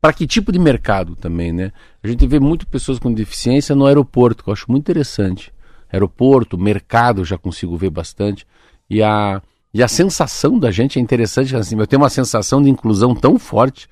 [0.00, 1.72] para que tipo de mercado também, né?
[2.02, 5.52] A gente vê muito pessoas com deficiência no aeroporto, que eu acho muito interessante.
[5.92, 8.46] Aeroporto, mercado, já consigo ver bastante.
[8.88, 9.42] E a,
[9.74, 13.36] e a sensação da gente é interessante, assim, eu tenho uma sensação de inclusão tão
[13.38, 13.88] forte.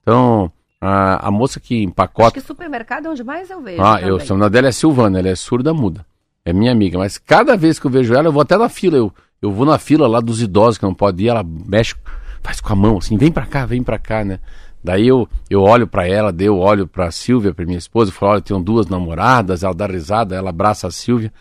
[0.00, 0.50] Então,
[0.80, 2.28] a, a moça que empacota...
[2.28, 4.08] Acho que supermercado é onde mais eu vejo Ah, também.
[4.08, 6.06] eu, o nome dela é Silvana, ela é surda muda.
[6.44, 8.96] É minha amiga, mas cada vez que eu vejo ela, eu vou até na fila.
[8.96, 11.94] Eu, eu vou na fila lá dos idosos que não pode ir, ela mexe,
[12.42, 14.40] faz com a mão assim, vem pra cá, vem pra cá, né?
[14.82, 18.14] Daí eu, eu olho para ela, daí eu olho pra Silvia, pra minha esposa, e
[18.14, 21.32] falo, olha, eu tenho duas namoradas, ela dá risada, ela abraça a Silvia.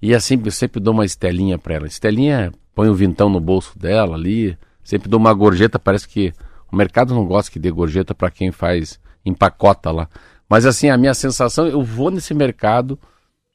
[0.00, 1.86] E assim, eu sempre dou uma estelinha pra ela.
[1.88, 6.32] Estelinha, põe o vintão no bolso dela ali, sempre dou uma gorjeta, parece que
[6.70, 10.08] o mercado não gosta que dê gorjeta para quem faz, empacota lá.
[10.48, 12.96] Mas assim, a minha sensação, eu vou nesse mercado,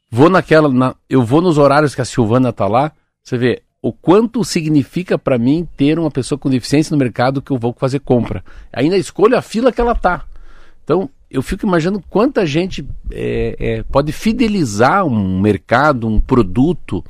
[0.09, 2.91] Vou naquela, na, eu vou nos horários que a Silvana tá lá,
[3.23, 7.51] você vê o quanto significa para mim ter uma pessoa com deficiência no mercado que
[7.51, 8.43] eu vou fazer compra.
[8.73, 10.25] Ainda escolho a fila que ela tá.
[10.83, 17.03] Então, eu fico imaginando quanta gente é, é, pode fidelizar um mercado, um produto,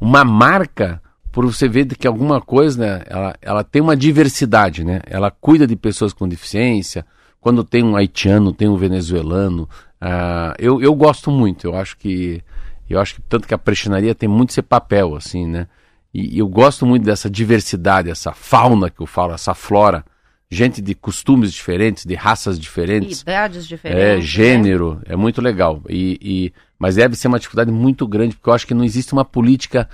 [0.00, 5.00] uma marca, por você ver que alguma coisa, né, ela, ela tem uma diversidade, né?
[5.06, 7.04] Ela cuida de pessoas com deficiência.
[7.40, 9.68] Quando tem um haitiano, tem um venezuelano,
[10.02, 12.42] Uh, eu, eu gosto muito, eu acho que
[12.90, 15.68] eu acho que tanto que a prestinaria tem muito esse papel, assim, né?
[16.12, 20.04] E, e, eu gosto muito dessa diversidade, essa fauna que eu falo, essa flora,
[20.50, 25.02] gente de costumes diferentes, de raças diferentes, idades diferentes, é gênero, né?
[25.10, 25.80] é muito legal.
[25.88, 29.12] E, e, mas deve ser uma dificuldade muito grande porque eu acho que não existe
[29.12, 29.88] uma política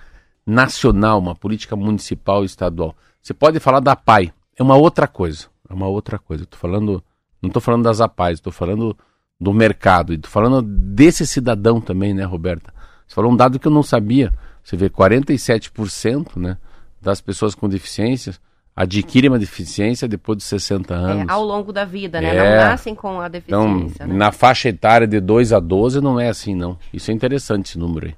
[0.45, 2.97] nacional, uma política municipal e estadual.
[3.23, 6.43] Você pode falar da PAI, é uma outra coisa, é uma outra coisa.
[6.43, 7.05] Eu tô falando,
[7.41, 8.97] não estou falando das APAIs, estou falando
[9.41, 10.13] do mercado.
[10.13, 12.73] E falando desse cidadão também, né, Roberta?
[13.07, 14.33] Você falou um dado que eu não sabia.
[14.63, 16.59] Você vê 47% né,
[17.01, 18.41] das pessoas com deficiências
[18.79, 21.29] adquirem uma deficiência depois de 60 é, anos.
[21.29, 22.37] É, ao longo da vida, né?
[22.37, 22.39] É.
[22.39, 24.05] Não nascem com a deficiência.
[24.05, 24.15] Então, né?
[24.15, 26.79] na faixa etária de 2 a 12 não é assim, não.
[26.93, 28.15] Isso é interessante esse número aí.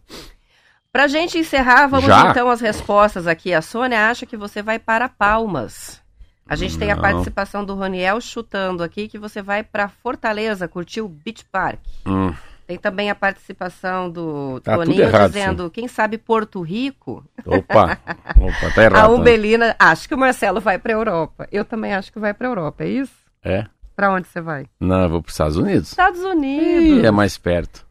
[0.93, 2.31] Pra gente encerrar, vamos Já?
[2.31, 3.55] então às respostas aqui.
[3.55, 6.00] A Sônia acha que você vai para Palmas.
[6.51, 11.01] A gente tem a participação do Roniel chutando aqui que você vai para Fortaleza curtir
[11.01, 11.79] o Beach Park.
[12.05, 12.35] Hum.
[12.67, 15.71] Tem também a participação do tá Toninho errado, dizendo, sim.
[15.71, 17.25] quem sabe Porto Rico?
[17.47, 17.99] Opa,
[18.37, 18.97] opa tá errado.
[18.97, 21.49] a Umbelina, acho que o Marcelo vai para Europa.
[21.53, 23.15] Eu também acho que vai para Europa, é isso?
[23.45, 23.67] É.
[23.95, 24.67] Pra onde você vai?
[24.81, 25.89] Não, eu vou para os Estados Unidos.
[25.91, 27.05] Estados Unidos.
[27.05, 27.87] Ih, é mais perto.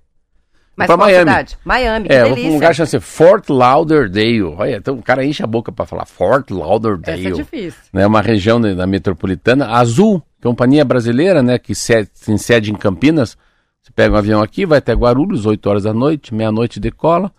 [0.79, 1.29] Mas pra qual Miami.
[1.31, 1.57] cidade?
[1.63, 2.49] Miami, que É, delícia.
[2.49, 4.41] um lugar chamado Fort Lauderdale.
[4.43, 7.19] Olha, então o cara enche a boca para falar Fort Lauderdale.
[7.27, 7.79] Essa é difícil.
[7.93, 9.67] né, uma região da da metropolitana.
[9.67, 13.37] Azul, companhia brasileira, né, que se- tem sede em Campinas.
[13.81, 17.31] Você pega um avião aqui, vai até Guarulhos, 8 horas da noite, meia-noite decola.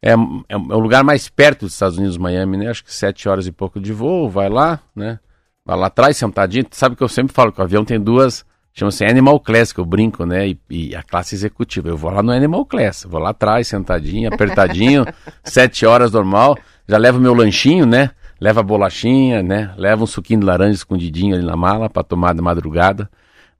[0.00, 0.14] É, é,
[0.54, 2.68] é o lugar mais perto dos Estados Unidos, Miami, né?
[2.70, 5.18] Acho que 7 horas e pouco de voo, vai lá, né?
[5.66, 6.66] Vai lá atrás, sentadinho.
[6.70, 8.44] Sabe que eu sempre falo que o avião tem duas,
[8.78, 10.48] chama-se Animal Class, que eu brinco, né?
[10.48, 11.88] E, e a classe executiva.
[11.88, 15.04] Eu vou lá no Animal Class, vou lá atrás, sentadinho, apertadinho,
[15.44, 16.56] 7 horas normal.
[16.88, 18.10] Já levo meu lanchinho, né?
[18.40, 19.74] Leva a bolachinha, né?
[19.76, 23.10] Leva um suquinho de laranja escondidinho ali na mala para tomar de madrugada.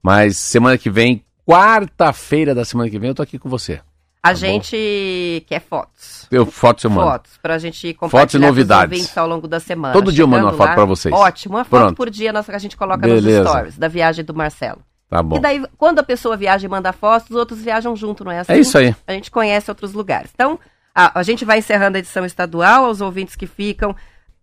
[0.01, 3.81] Mas semana que vem, quarta-feira da semana que vem, eu tô aqui com você.
[4.21, 4.39] A Tá bom.
[4.39, 6.27] gente quer fotos.
[6.31, 7.09] Eu foto eu mando.
[7.11, 9.17] Fotos, pra gente compartilhar Fotos e novidades.
[9.17, 9.93] ao longo da semana.
[9.93, 11.13] Todo dia eu mando uma Chegando foto lá, pra vocês.
[11.15, 11.95] Ótimo, uma foto Pronto.
[11.97, 13.39] por dia nossa, que a gente coloca Beleza.
[13.43, 14.81] nos stories da viagem do Marcelo.
[15.09, 15.37] Tá bom.
[15.37, 18.39] E daí, quando a pessoa viaja e manda fotos, os outros viajam junto, não é
[18.39, 18.53] assim?
[18.53, 18.95] É isso aí.
[19.07, 20.29] A gente conhece outros lugares.
[20.33, 20.59] Então,
[20.93, 23.95] a, a gente vai encerrando a edição estadual, aos ouvintes que ficam.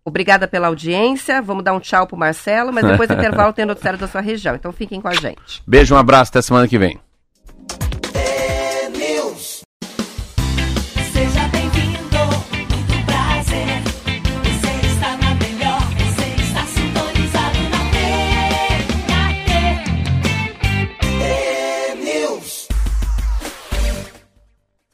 [0.03, 1.41] Obrigada pela audiência.
[1.41, 4.55] Vamos dar um tchau pro Marcelo, mas depois do intervalo tem noticiário da sua região.
[4.55, 5.61] Então fiquem com a gente.
[5.65, 6.99] Beijo, um abraço, até semana que vem.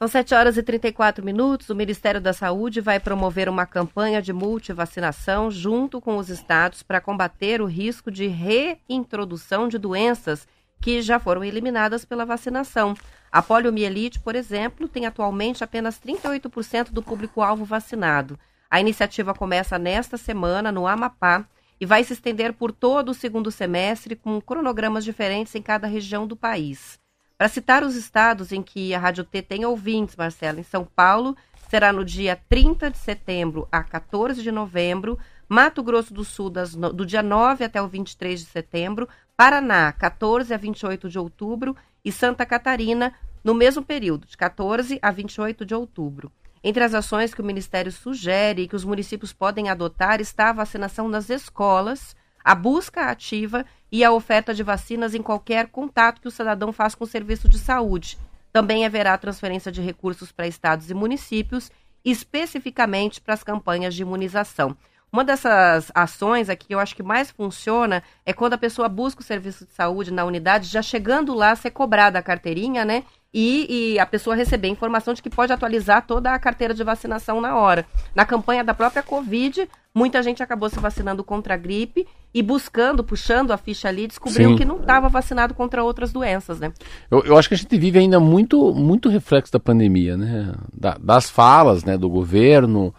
[0.04, 1.70] São 7 horas e 34 minutos.
[1.70, 7.00] O Ministério da Saúde vai promover uma campanha de multivacinação junto com os estados para
[7.00, 10.46] combater o risco de reintrodução de doenças
[10.78, 12.94] que já foram eliminadas pela vacinação.
[13.32, 18.38] A poliomielite, por exemplo, tem atualmente apenas 38% do público-alvo vacinado.
[18.70, 21.46] A iniciativa começa nesta semana no Amapá
[21.80, 26.26] e vai se estender por todo o segundo semestre com cronogramas diferentes em cada região
[26.26, 27.02] do país.
[27.44, 31.36] Para citar os estados em que a Rádio T tem ouvintes, Marcelo, em São Paulo
[31.68, 36.74] será no dia 30 de setembro a 14 de novembro, Mato Grosso do Sul das
[36.74, 42.10] do dia 9 até o 23 de setembro, Paraná 14 a 28 de outubro e
[42.10, 43.12] Santa Catarina
[43.44, 46.32] no mesmo período, de 14 a 28 de outubro.
[46.62, 50.54] Entre as ações que o Ministério sugere e que os municípios podem adotar está a
[50.54, 56.28] vacinação nas escolas, a busca ativa e a oferta de vacinas em qualquer contato que
[56.28, 58.18] o cidadão faz com o serviço de saúde.
[58.52, 61.70] Também haverá transferência de recursos para estados e municípios,
[62.04, 64.76] especificamente para as campanhas de imunização.
[65.14, 69.20] Uma dessas ações aqui que eu acho que mais funciona é quando a pessoa busca
[69.20, 73.04] o serviço de saúde na unidade, já chegando lá, ser cobrada a carteirinha, né?
[73.32, 77.40] E, e a pessoa receber informação de que pode atualizar toda a carteira de vacinação
[77.40, 77.86] na hora.
[78.12, 82.04] Na campanha da própria Covid, muita gente acabou se vacinando contra a gripe
[82.34, 84.56] e buscando, puxando a ficha ali, descobriu Sim.
[84.56, 86.72] que não estava vacinado contra outras doenças, né?
[87.08, 90.52] Eu, eu acho que a gente vive ainda muito, muito reflexo da pandemia, né?
[90.72, 92.92] Da- das falas né, do governo,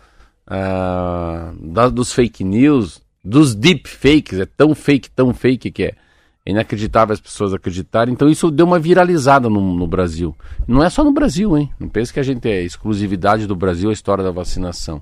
[0.47, 5.93] ah, da- dos fake news, dos deep fakes, é tão fake, tão fake que é
[6.47, 8.13] inacreditável as pessoas acreditarem.
[8.13, 10.33] Então isso deu uma viralizada no, no Brasil.
[10.65, 11.69] Não é só no Brasil, hein?
[11.77, 15.01] Não pense que a gente é exclusividade do Brasil a história da vacinação.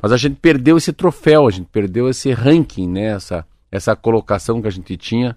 [0.00, 3.14] Mas a gente perdeu esse troféu, a gente perdeu esse ranking, né?
[3.14, 5.36] essa, essa colocação que a gente tinha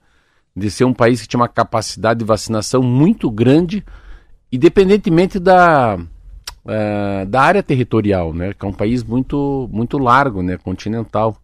[0.56, 3.84] de ser um país que tinha uma capacidade de vacinação muito grande,
[4.52, 5.98] independentemente da,
[6.68, 8.54] eh, da área territorial, né?
[8.54, 10.58] Que é um país muito, muito largo, né?
[10.58, 11.38] Continental.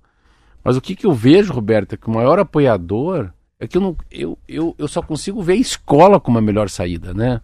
[0.64, 3.82] Mas o que, que eu vejo, Roberto, é que o maior apoiador é que eu,
[3.82, 7.40] não, eu, eu, eu só consigo ver a escola como a melhor saída, né?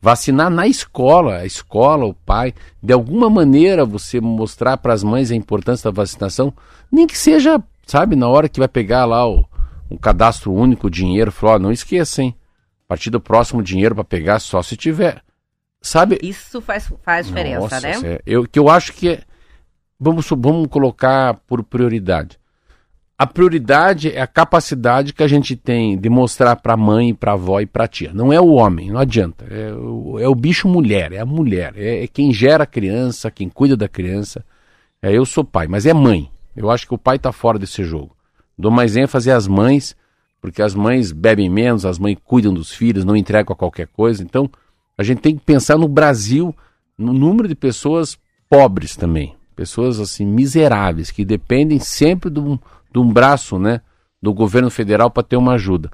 [0.00, 5.30] Vacinar na escola, a escola, o pai, de alguma maneira você mostrar para as mães
[5.30, 6.52] a importância da vacinação,
[6.90, 9.44] nem que seja, sabe, na hora que vai pegar lá o,
[9.90, 12.34] o cadastro único, o dinheiro, falar, ó, não esqueça, hein?
[12.84, 15.20] A partir do próximo dinheiro para pegar só se tiver.
[15.82, 16.18] Sabe?
[16.22, 17.94] Isso faz, faz diferença, Nossa, né?
[17.94, 19.20] sé- Eu, que eu acho que é,
[19.98, 22.38] vamos, vamos colocar por prioridade.
[23.18, 27.32] A prioridade é a capacidade que a gente tem de mostrar para a mãe, para
[27.32, 28.12] a avó e para a tia.
[28.14, 29.44] Não é o homem, não adianta.
[29.50, 31.72] É o, é o bicho mulher, é a mulher.
[31.76, 34.44] É, é quem gera a criança, quem cuida da criança.
[35.02, 36.30] É, eu sou pai, mas é mãe.
[36.56, 38.16] Eu acho que o pai está fora desse jogo.
[38.56, 39.96] Dou mais ênfase às mães,
[40.40, 44.22] porque as mães bebem menos, as mães cuidam dos filhos, não entregam a qualquer coisa.
[44.22, 44.48] Então,
[44.96, 46.54] a gente tem que pensar no Brasil,
[46.96, 48.16] no número de pessoas
[48.48, 49.34] pobres também.
[49.56, 52.56] Pessoas assim, miseráveis, que dependem sempre de um,
[52.92, 53.80] de um braço né,
[54.20, 55.90] do governo federal para ter uma ajuda.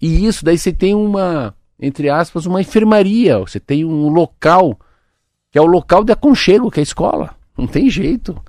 [0.00, 4.78] E isso daí você tem uma, entre aspas, uma enfermaria, você tem um local,
[5.50, 7.34] que é o local de aconchego, que é a escola.
[7.56, 8.40] Não tem jeito.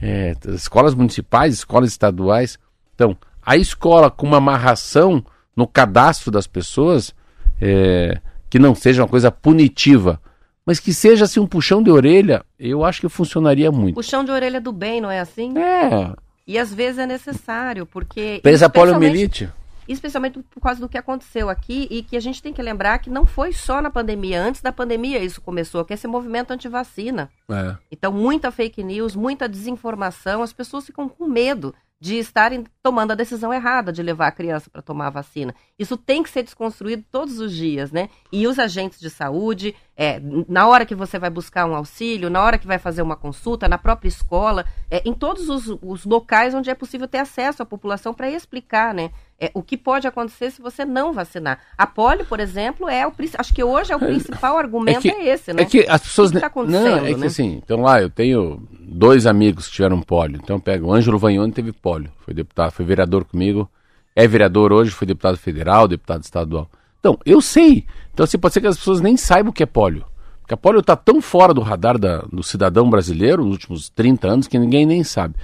[0.00, 2.58] É, escolas municipais, escolas estaduais.
[2.94, 5.24] Então, a escola com uma amarração
[5.56, 7.14] no cadastro das pessoas
[7.60, 10.20] é, que não seja uma coisa punitiva,
[10.64, 13.94] mas que seja assim um puxão de orelha, eu acho que funcionaria muito.
[13.94, 15.56] Puxão de orelha do bem, não é assim?
[15.58, 16.14] É,
[16.46, 18.40] E às vezes é necessário, porque.
[18.42, 19.50] pensa a especialmente- poliomielite.
[19.88, 23.10] especialmente por causa do que aconteceu aqui e que a gente tem que lembrar que
[23.10, 27.30] não foi só na pandemia, antes da pandemia isso começou, que é esse movimento antivacina.
[27.50, 27.76] É.
[27.90, 33.14] Então, muita fake news, muita desinformação, as pessoas ficam com medo de estarem tomando a
[33.14, 35.54] decisão errada de levar a criança para tomar a vacina.
[35.78, 38.10] Isso tem que ser desconstruído todos os dias, né?
[38.30, 42.42] E os agentes de saúde, é, na hora que você vai buscar um auxílio, na
[42.42, 46.54] hora que vai fazer uma consulta, na própria escola, é, em todos os, os locais
[46.54, 49.10] onde é possível ter acesso à população para explicar, né?
[49.46, 51.58] É, o que pode acontecer se você não vacinar.
[51.76, 55.52] A polio, por exemplo, é o acho que hoje é o principal argumento é, esse,
[55.52, 55.62] né?
[55.62, 56.30] É que as pessoas.
[56.30, 57.26] O que que tá acontecendo, não, é que né?
[57.26, 60.40] assim, então lá eu tenho dois amigos que tiveram pólio.
[60.42, 62.10] Então eu pego o Ângelo Vagnoni teve pólio.
[62.20, 63.68] Foi deputado, foi vereador comigo.
[64.16, 66.70] É vereador hoje, foi deputado federal, deputado estadual.
[67.00, 67.84] Então, eu sei.
[68.12, 70.04] Então, assim, pode ser que as pessoas nem saibam o que é pólio.
[70.40, 74.28] Porque a pólio está tão fora do radar da- do cidadão brasileiro nos últimos 30
[74.28, 75.34] anos que ninguém nem sabe.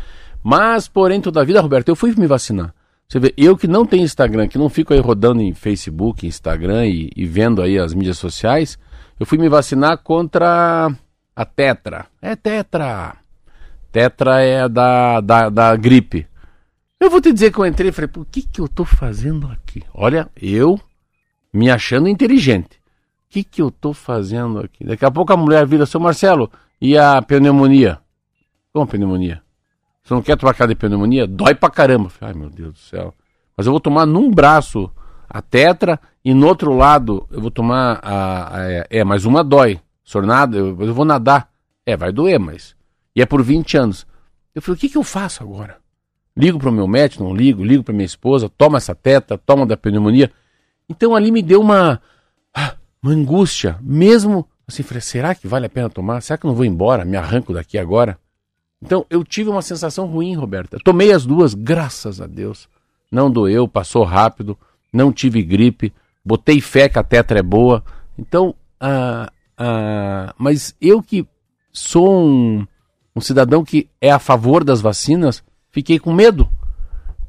[0.43, 2.73] Mas, porém, toda a vida, Roberto, eu fui me vacinar.
[3.11, 6.87] Você vê, eu que não tenho Instagram, que não fico aí rodando em Facebook, Instagram
[6.87, 8.79] e, e vendo aí as mídias sociais,
[9.19, 10.89] eu fui me vacinar contra
[11.35, 12.07] a Tetra.
[12.23, 13.17] É Tetra.
[13.91, 16.25] Tetra é da, da, da gripe.
[17.01, 19.49] Eu vou te dizer que eu entrei e falei, por que, que eu tô fazendo
[19.49, 19.83] aqui?
[19.93, 20.79] Olha, eu
[21.53, 22.77] me achando inteligente.
[22.77, 24.85] O que, que eu tô fazendo aqui?
[24.85, 26.49] Daqui a pouco a mulher vira, seu Marcelo,
[26.81, 27.99] e a pneumonia?
[28.73, 29.43] Como pneumonia?
[30.03, 31.27] Você não quer tomar cada de pneumonia?
[31.27, 32.11] Dói pra caramba.
[32.21, 33.15] Ai, meu Deus do céu.
[33.57, 34.91] Mas eu vou tomar num braço
[35.29, 38.57] a tetra e no outro lado eu vou tomar a.
[38.57, 39.81] a- é, é, uma dói.
[40.03, 41.51] Sornada, eu, eu vou nadar.
[41.87, 42.75] É, vai doer, mas.
[43.15, 44.07] E é por 20 anos.
[44.55, 45.77] Eu falei, o que, que eu faço agora?
[46.37, 49.77] Ligo pro meu médico, não ligo, ligo pra minha esposa, toma essa tetra, toma da
[49.77, 50.31] pneumonia.
[50.89, 52.01] Então ali me deu uma,
[52.55, 56.21] ah, uma angústia, mesmo assim, falei, será que vale a pena tomar?
[56.21, 57.05] Será que eu não vou embora?
[57.05, 58.19] Me arranco daqui agora?
[58.83, 60.79] Então eu tive uma sensação ruim, Roberta.
[60.83, 62.69] Tomei as duas, graças a Deus.
[63.11, 64.57] Não doeu, passou rápido,
[64.93, 65.93] não tive gripe,
[66.25, 67.85] botei fé que a tetra é boa.
[68.19, 71.27] Então, ah, ah, mas eu que
[71.73, 72.67] sou um,
[73.15, 76.49] um cidadão que é a favor das vacinas, fiquei com medo.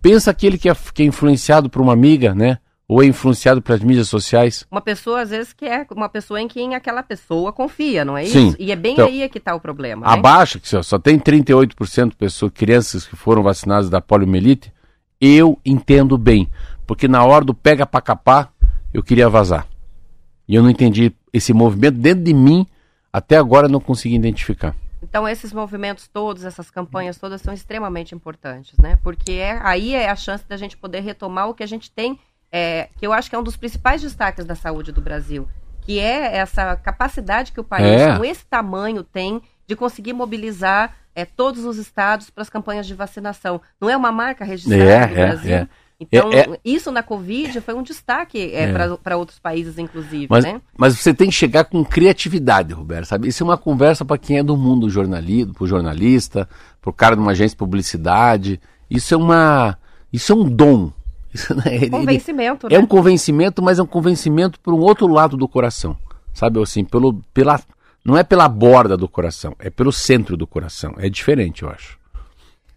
[0.01, 2.57] Pensa aquele que é, que é influenciado por uma amiga, né?
[2.91, 4.67] Ou é influenciado pelas mídias sociais.
[4.69, 8.25] Uma pessoa, às vezes, que é uma pessoa em quem aquela pessoa confia, não é
[8.25, 8.49] Sim.
[8.49, 8.57] isso?
[8.59, 10.05] E é bem Então, aí que está o problema.
[10.05, 10.11] né?
[10.11, 14.73] Abaixa, que só, só tem 38% de pessoas, crianças que foram vacinadas da poliomielite,
[15.21, 16.49] eu entendo bem.
[16.85, 18.51] Porque na hora do pega pra capar,
[18.93, 19.65] eu queria vazar.
[20.45, 22.67] E eu não entendi esse movimento dentro de mim,
[23.13, 24.75] até agora eu não consegui identificar.
[25.01, 28.99] Então, esses movimentos todos, essas campanhas todas são extremamente importantes, né?
[29.01, 32.19] Porque é, aí é a chance da gente poder retomar o que a gente tem,
[32.51, 35.47] é, que eu acho que é um dos principais destaques da saúde do Brasil,
[35.81, 38.17] que é essa capacidade que o país, É.
[38.17, 42.93] com esse tamanho, tem de conseguir mobilizar é, todos os estados para as campanhas de
[42.93, 43.61] vacinação.
[43.79, 45.51] Não é uma marca registrada É, do é, Brasil?
[45.55, 45.67] é.
[45.99, 46.59] Então, É, é.
[46.65, 48.97] isso na Covid foi um destaque é, É.
[48.97, 50.59] para outros países, inclusive, Mas, né?
[50.75, 53.27] mas você tem que chegar com criatividade, Roberto, sabe?
[53.27, 56.49] Isso é uma conversa para quem é do mundo jornalismo, pro jornalista,
[56.81, 58.59] pro cara de uma agência de publicidade.
[58.89, 59.77] Isso é uma,
[60.11, 60.91] isso é um dom.
[61.33, 61.63] Isso, né?
[61.67, 62.79] Ele- ele- Convencimento, É né?
[62.79, 65.97] um convencimento, mas é um convencimento por um outro lado do coração.
[66.33, 67.59] Sabe assim, pelo, pela,
[68.03, 70.95] não é pela borda do coração, é pelo centro do coração.
[70.97, 71.99] É diferente, eu acho.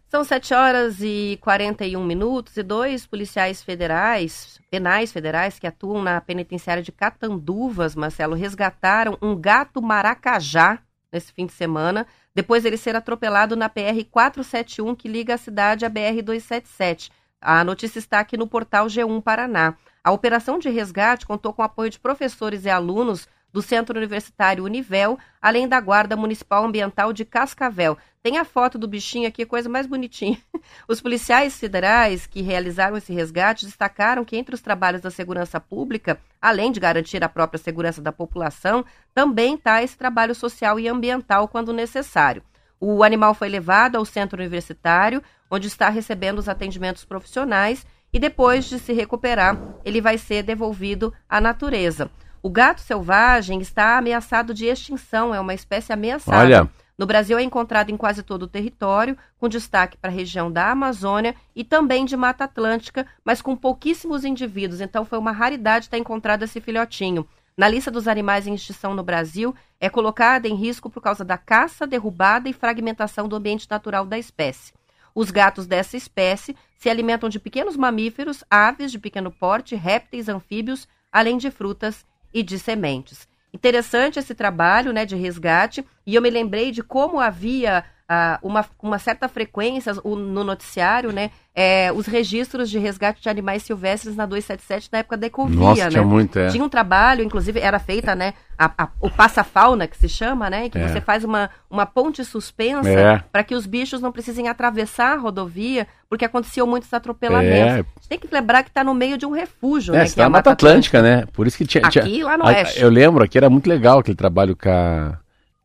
[0.08, 6.20] São 7 horas e 41 minutos e dois policiais federais, penais federais, que atuam na
[6.20, 10.78] penitenciária de Catanduvas, Marcelo, resgataram um gato maracajá
[11.12, 15.90] nesse fim de semana, depois dele ser atropelado na PR-471, que liga a cidade à
[15.90, 17.10] BR-277.
[17.44, 19.74] A notícia está aqui no portal G1 Paraná.
[20.02, 24.64] A operação de resgate contou com o apoio de professores e alunos do Centro Universitário
[24.64, 27.98] Univel, além da Guarda Municipal Ambiental de Cascavel.
[28.22, 30.38] Tem a foto do bichinho aqui, coisa mais bonitinha.
[30.88, 36.18] Os policiais federais que realizaram esse resgate destacaram que entre os trabalhos da segurança pública,
[36.40, 41.46] além de garantir a própria segurança da população, também está esse trabalho social e ambiental
[41.46, 42.42] quando necessário.
[42.80, 45.22] O animal foi levado ao centro universitário,
[45.54, 51.12] onde está recebendo os atendimentos profissionais e depois de se recuperar, ele vai ser devolvido
[51.28, 52.10] à natureza.
[52.42, 56.38] O gato selvagem está ameaçado de extinção, é uma espécie ameaçada.
[56.38, 56.70] Olha.
[56.96, 60.70] No Brasil é encontrado em quase todo o território, com destaque para a região da
[60.70, 64.80] Amazônia e também de Mata Atlântica, mas com pouquíssimos indivíduos.
[64.80, 67.26] Então foi uma raridade estar encontrado esse filhotinho.
[67.56, 71.38] Na lista dos animais em extinção no Brasil, é colocada em risco por causa da
[71.38, 74.72] caça, derrubada e fragmentação do ambiente natural da espécie.
[75.14, 80.88] Os gatos dessa espécie se alimentam de pequenos mamíferos, aves de pequeno porte, répteis, anfíbios,
[81.12, 83.28] além de frutas e de sementes.
[83.52, 88.64] Interessante esse trabalho né, de resgate, e eu me lembrei de como havia ah, uma,
[88.82, 91.30] uma certa frequência o- no noticiário, né?
[91.56, 95.84] é, os registros de resgate de animais silvestres na 277 na época da Ecovia, Nossa,
[95.84, 95.90] né?
[95.90, 96.48] tinha muito, é.
[96.48, 100.68] Tinha um trabalho, inclusive era feita, né, a, a- o passa-fauna, que se chama, né,
[100.68, 100.88] que É.
[100.88, 103.22] você faz uma, uma ponte suspensa É.
[103.30, 107.54] para que os bichos não precisem atravessar a rodovia, porque aconteciam muitos atropelamentos.
[107.56, 107.70] É.
[107.70, 110.18] A gente tem que lembrar que está no meio de um refúgio, É, né, que
[110.20, 111.24] é a na Mata Atlântica, né?
[111.32, 111.86] Por isso que tinha.
[111.86, 112.80] Aqui tinha- lá no a- oeste.
[112.80, 115.16] Eu lembro aqui era muito legal aquele trabalho que a,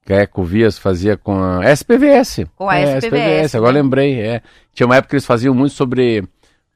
[0.09, 2.47] que a Ecovias fazia com a SPVS.
[2.55, 3.79] Com a É, SPVS, agora né?
[3.79, 4.19] lembrei.
[4.19, 4.41] É.
[4.73, 6.27] Tinha uma época que eles faziam muito sobre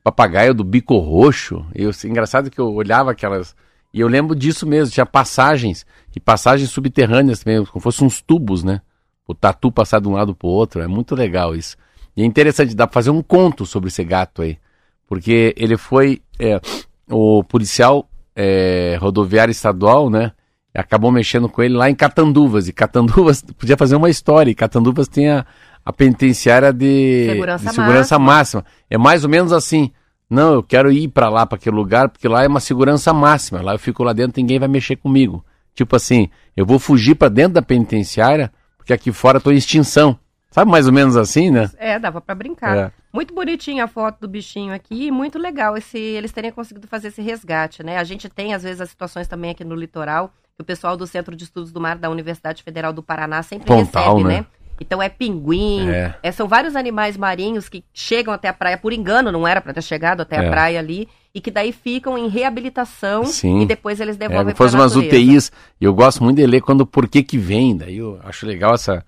[0.04, 1.66] papagaio do bico roxo.
[1.74, 3.56] E eu, engraçado que eu olhava aquelas.
[3.92, 5.84] E eu lembro disso mesmo, tinha passagens,
[6.16, 8.82] e passagens subterrâneas também, como fossem uns tubos, né?
[9.28, 11.76] O tatu passar de um lado pro outro, é muito legal isso.
[12.16, 14.60] E é interessante, dá pra fazer um conto sobre esse gato aí.
[15.08, 16.22] Porque ele foi.
[16.40, 16.62] é,
[17.10, 20.34] o policial é, rodoviário estadual, né?
[20.74, 22.68] Acabou mexendo com ele lá em Catanduvas.
[22.68, 24.50] E Catanduvas podia fazer uma história.
[24.50, 25.46] E Catanduvas tem a,
[25.86, 28.66] a penitenciária de Segurança de segurança máxima.
[28.90, 29.92] É mais ou menos assim.
[30.30, 33.62] Não, eu quero ir pra lá, pra aquele lugar, porque lá é uma segurança máxima.
[33.62, 35.46] Lá eu fico lá dentro, ninguém vai mexer comigo.
[35.76, 39.58] Tipo assim, eu vou fugir pra dentro da penitenciária, porque aqui fora eu tô em
[39.58, 40.18] extinção.
[40.50, 41.70] Sabe mais ou menos assim, né?
[41.78, 42.78] É, dava para brincar.
[42.78, 42.92] É.
[43.12, 47.08] Muito bonitinha a foto do bichinho aqui e muito legal esse, eles terem conseguido fazer
[47.08, 47.98] esse resgate, né?
[47.98, 51.36] A gente tem, às vezes, as situações também aqui no litoral, o pessoal do Centro
[51.36, 54.40] de Estudos do Mar da Universidade Federal do Paraná sempre Pontal, recebe, né?
[54.42, 54.46] né?
[54.80, 56.16] Então é pinguim, É.
[56.22, 59.74] é, são vários animais marinhos que chegam até a praia por engano, não era para
[59.74, 60.48] ter chegado até É.
[60.48, 63.62] a praia ali, e que daí ficam em reabilitação Sim.
[63.62, 65.52] e depois eles É, devolvem como para fosse umas UTIs.
[65.80, 67.76] E eu gosto muito de ler quando por que que vem.
[67.78, 69.04] Daí eu acho legal essa,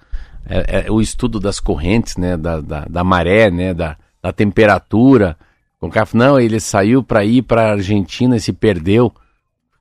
[0.48, 2.36] é, é, o estudo das correntes, né?
[2.38, 3.74] Da, da, da maré, né?
[3.74, 5.38] Da, da temperatura.
[5.80, 9.12] O cara não, ele saiu para ir para Argentina e se perdeu.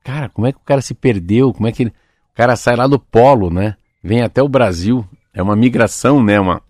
[0.05, 1.53] Cara, como é que o cara se perdeu?
[1.53, 1.91] Como é que ele...
[1.91, 3.75] o cara sai lá do polo, né?
[4.03, 5.05] Vem até o Brasil.
[5.33, 6.39] É uma migração, né?
[6.39, 6.61] Uma...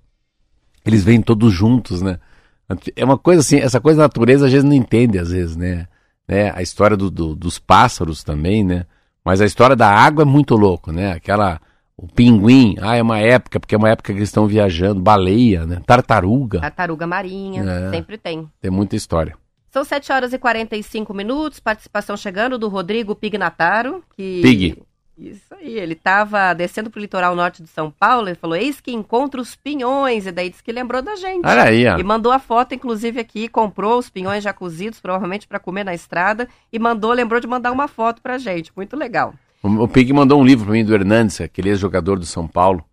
[0.86, 2.18] Eles vêm todos juntos, né?
[2.96, 5.86] É uma coisa assim, essa coisa da natureza a gente não entende às vezes, né?
[6.26, 6.50] né?
[6.54, 8.86] A história do, do- dos pássaros também, né?
[9.24, 11.12] Mas a história da água é muito louco, né?
[11.12, 11.60] Aquela,
[11.96, 15.66] o pinguim, ah, é uma época, porque é uma época que eles estão viajando, baleia,
[15.66, 15.80] né?
[15.86, 17.90] Tartaruga, Tartaruga marinha, É.
[17.90, 18.48] sempre tem.
[18.60, 19.34] tem muita história.
[19.74, 24.40] São 7 horas e 45 minutos, participação chegando do Rodrigo Pignataro, que...
[24.40, 24.78] Pig.
[25.18, 28.92] Isso aí, ele estava descendo pro litoral norte de São Paulo, ele falou, eis que
[28.92, 31.44] encontra os pinhões, e daí disse que lembrou da gente.
[31.44, 31.98] Olha aí, ó.
[31.98, 35.92] E mandou a foto, inclusive, aqui, comprou os pinhões já cozidos, provavelmente para comer na
[35.92, 39.34] estrada, e mandou, lembrou de mandar uma foto pra gente, muito legal.
[39.60, 42.84] O, o Pig mandou um livro para mim do Hernandes, aquele ex-jogador do São Paulo.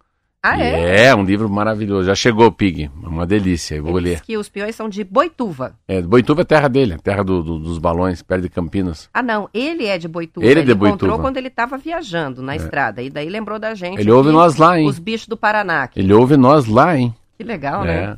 [0.43, 1.05] Ah, é?
[1.05, 2.07] É, um livro maravilhoso.
[2.07, 4.21] Já chegou Pig, uma delícia, eu vou Ele ler.
[4.21, 5.75] que os pinhões são de Boituva.
[5.87, 9.07] É, Boituva é terra dele, terra do- do- dos balões, perto de Campinas.
[9.13, 10.43] Ah, não, ele é de Boituva.
[10.43, 11.13] Ele é de encontrou Boituva.
[11.13, 11.17] É.
[11.21, 13.99] quando ele estava viajando na estrada, e daí lembrou da gente.
[13.99, 14.87] Ele ouve nós lá, hein?
[14.87, 15.83] Os bichos do Paraná.
[15.83, 15.99] aqui.
[15.99, 17.13] Ele ouve nós lá, hein?
[17.37, 18.03] Que legal, né?
[18.03, 18.17] É.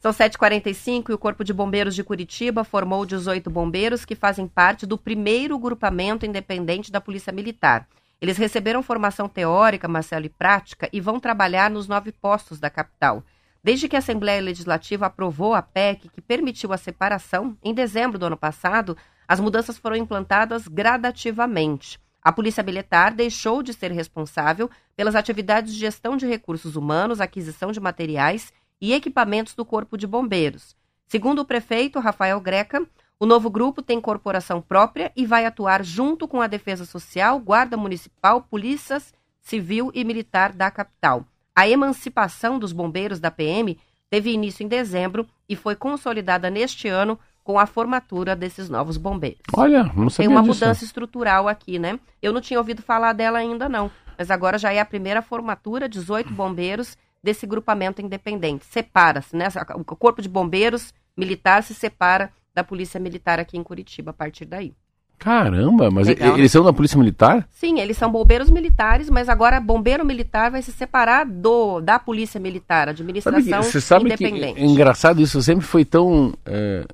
[0.00, 4.86] São 7h45 e o Corpo de Bombeiros de Curitiba formou 18 bombeiros que fazem parte
[4.86, 7.86] do primeiro grupamento independente da Polícia Militar.
[8.20, 13.22] Eles receberam formação teórica, Marcelo, e prática e vão trabalhar nos nove postos da capital.
[13.62, 18.26] Desde que a Assembleia Legislativa aprovou a PEC que permitiu a separação, em dezembro do
[18.26, 18.96] ano passado,
[19.26, 22.00] as mudanças foram implantadas gradativamente.
[22.22, 27.70] A Polícia Militar deixou de ser responsável pelas atividades de gestão de recursos humanos, aquisição
[27.70, 30.76] de materiais e equipamentos do Corpo de Bombeiros.
[31.06, 32.86] Segundo o prefeito Rafael Greca,
[33.20, 37.76] o novo grupo tem corporação própria e vai atuar junto com a Defesa Social, Guarda
[37.76, 41.24] Municipal, Polícias Civil e Militar da capital.
[41.54, 43.76] A emancipação dos bombeiros da PM
[44.08, 49.40] teve início em dezembro e foi consolidada neste ano com a formatura desses novos bombeiros.
[49.56, 50.54] Olha, não Tem sabia uma disso.
[50.54, 51.98] mudança estrutural aqui, né?
[52.22, 53.90] Eu não tinha ouvido falar dela ainda, não.
[54.16, 58.64] Mas agora já é a primeira formatura, 18 bombeiros desse grupamento independente.
[58.66, 59.48] Separa-se, né?
[59.74, 64.44] O Corpo de Bombeiros Militar se separa da Polícia Militar aqui em Curitiba a partir
[64.44, 64.74] daí.
[65.16, 67.46] Caramba, mas Legal, eles são da Polícia Militar?
[67.50, 72.38] Sim, eles são bombeiros militares, mas agora bombeiro militar vai se separar do da Polícia
[72.40, 74.60] Militar, Sabe administração que, você sabe que independente.
[74.60, 76.34] é engraçado isso, sempre foi tão.
[76.46, 76.84] é,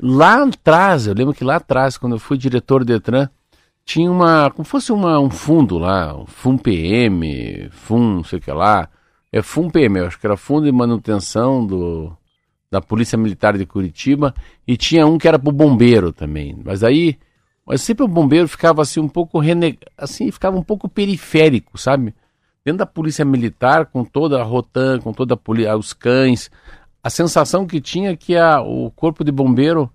[0.00, 3.28] lá atrás, eu lembro que lá atrás, quando eu fui diretor do Detran,
[3.84, 4.50] tinha uma.
[4.50, 8.88] como fosse uma, um fundo lá, um FUM-PM, FUM, não sei o que lá.
[9.32, 12.12] É FUM-PM, eu acho que era Fundo de Manutenção do,
[12.70, 14.32] da Polícia Militar de Curitiba,
[14.66, 16.56] e tinha um que era pro bombeiro também.
[16.64, 17.18] Mas aí.
[17.66, 19.78] Mas sempre o bombeiro ficava assim um pouco rene...
[19.96, 22.14] assim, ficava um pouco periférico, sabe?
[22.64, 25.66] Dentro da polícia militar, com toda a Rotan, com toda a poli...
[25.66, 26.50] os cães,
[27.02, 29.90] a sensação que tinha é que a, o corpo de bombeiro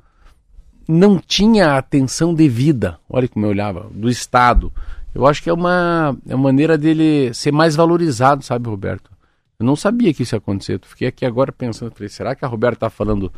[0.87, 4.71] não tinha a atenção devida, olha como eu olhava, do Estado.
[5.13, 9.11] Eu acho que é uma, é uma maneira dele ser mais valorizado, sabe, Roberto?
[9.59, 10.73] Eu não sabia que isso ia acontecer.
[10.75, 13.31] Eu fiquei aqui agora pensando, falei, será que a Roberta está falando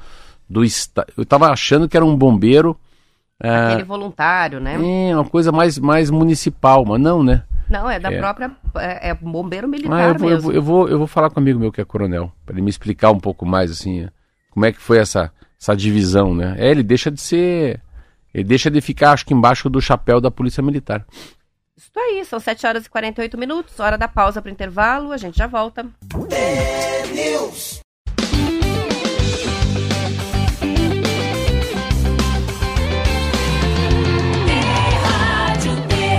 [0.49, 1.11] do Estado?
[1.15, 2.78] Eu estava achando que era um bombeiro.
[3.39, 4.76] Aquele voluntário, né?
[5.09, 7.43] É, uma coisa mais, mais municipal, mas não, né?
[7.70, 8.18] Não, é da É.
[8.18, 8.51] própria.
[8.78, 10.41] É, é bombeiro Ah, militar eu, vou, eu, mesmo.
[10.41, 12.61] vou, eu, vou, eu vou falar com um amigo meu que é coronel, para ele
[12.63, 14.07] me explicar um pouco mais, assim,
[14.49, 16.55] como é que foi essa, essa divisão, né?
[16.57, 17.80] É, ele deixa de ser.
[18.34, 21.05] Ele deixa de ficar, acho que embaixo do chapéu da Polícia Militar.
[21.78, 25.38] Isso aí, são 7 horas e 48 minutos, hora da pausa para intervalo, a gente
[25.38, 25.86] já volta.
[27.13, 27.82] News.
[35.03, 36.17] Rádio T.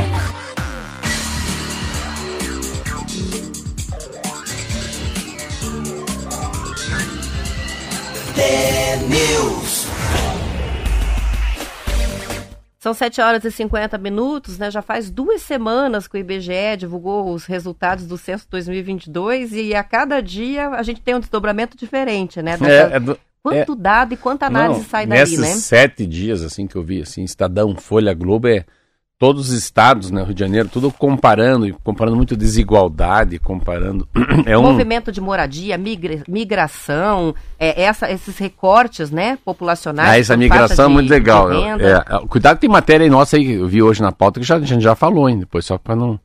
[9.08, 9.67] News.
[12.78, 14.70] São 7 horas e 50 minutos, né?
[14.70, 19.82] Já faz duas semanas que o IBGE divulgou os resultados do censo 2022 e a
[19.82, 22.56] cada dia a gente tem um desdobramento diferente, né?
[22.56, 25.46] Dessa- do- Quanto dado e quanta análise Não, sai nesses né?
[25.54, 28.64] sete dias, assim, que eu vi, assim, Estadão, Folha, Globo, é
[29.18, 34.08] todos os estados, né, Rio de Janeiro, tudo comparando, e comparando muito desigualdade, comparando...
[34.46, 34.62] é um...
[34.62, 40.08] Movimento de moradia, migra- migração, é, essa- esses recortes, né, populacionais.
[40.10, 41.48] Ah, essa por migração é muito legal.
[41.48, 42.04] renda.
[42.08, 44.56] é, cuidado, tem matéria aí nossa aí, que eu vi hoje na pauta, que já,
[44.56, 46.18] a gente já falou, hein, depois, só pra não...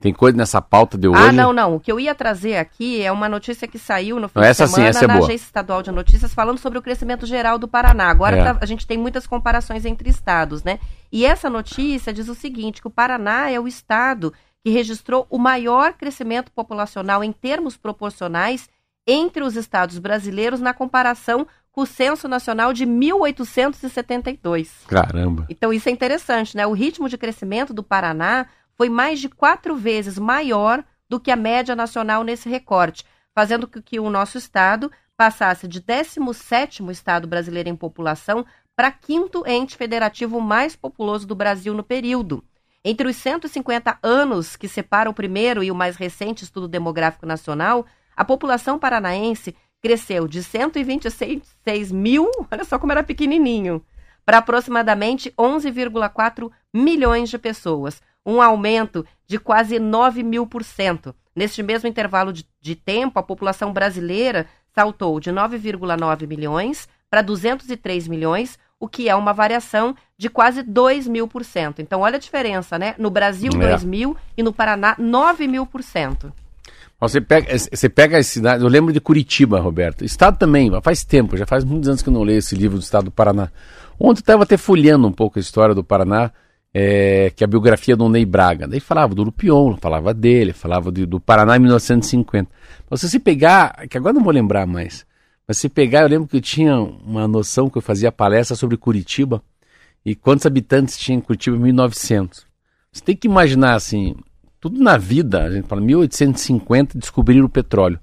[0.00, 1.22] Tem coisa nessa pauta de hoje...
[1.22, 1.76] Ah, não, não.
[1.76, 4.70] O que eu ia trazer aqui é uma notícia que saiu no fim essa de
[4.70, 5.26] sim, semana essa é na boa.
[5.26, 8.08] Agência Estadual de Notícias falando sobre o crescimento geral do Paraná.
[8.08, 8.42] Agora É.
[8.44, 10.78] tá- a gente tem muitas comparações entre estados, né?
[11.12, 14.32] E essa notícia diz o seguinte, que o Paraná é o estado
[14.64, 18.68] que registrou o maior crescimento populacional em termos proporcionais
[19.06, 24.70] entre os estados brasileiros na comparação com o Censo Nacional de 1872.
[24.88, 25.46] Caramba.
[25.48, 26.66] Então isso é interessante, né?
[26.66, 28.46] O ritmo de crescimento do Paraná
[28.80, 33.04] foi mais de quatro vezes maior do que a média nacional nesse recorte,
[33.34, 38.42] fazendo com que o nosso estado passasse de 17º estado brasileiro em população
[38.74, 42.42] para quinto ente federativo mais populoso do Brasil no período.
[42.82, 47.84] Entre os 150 anos que separam o primeiro e o mais recente estudo demográfico nacional,
[48.16, 53.84] a população paranaense cresceu de 126 mil, olha só como era pequenininho,
[54.24, 61.14] para aproximadamente 11,4 milhões de pessoas, um aumento de quase 9 mil por cento.
[61.34, 68.06] Neste mesmo intervalo de, de tempo, a população brasileira saltou de 9,9 milhões para 203
[68.08, 71.82] milhões, o que é uma variação de quase 2 mil por cento.
[71.82, 72.94] Então, olha a diferença, né?
[72.98, 73.70] No Brasil, É.
[73.70, 76.32] 2 mil e no Paraná, 9 mil por cento.
[77.00, 80.04] Você pega, você pega as cidades, eu lembro de Curitiba, Roberto.
[80.04, 82.82] Estado também, faz tempo, já faz muitos anos que eu não leio esse livro do
[82.82, 83.50] Estado do Paraná.
[83.98, 86.30] Ontem eu estava até folheando um pouco a história do Paraná,
[86.72, 88.66] é, que é a biografia do Ney Braga.
[88.68, 92.50] Daí falava do Lupion, falava dele, falava de- do Paraná em 1950.
[92.88, 95.04] Mas se você pegar, que agora não vou lembrar mais,
[95.46, 98.76] mas se pegar, eu lembro que eu tinha uma noção que eu fazia palestra sobre
[98.76, 99.42] Curitiba
[100.04, 102.46] e quantos habitantes tinha em Curitiba em 1900.
[102.92, 104.14] Você tem que imaginar assim,
[104.60, 107.98] tudo na vida, a gente fala 1850 descobriram o petróleo.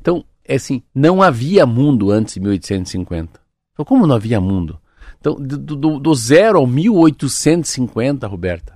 [0.00, 3.40] Então, é assim, não havia mundo antes de 1850.
[3.72, 4.78] Então, como não havia mundo?
[5.20, 8.74] Então, do, do, do zero ao 1850, Roberta,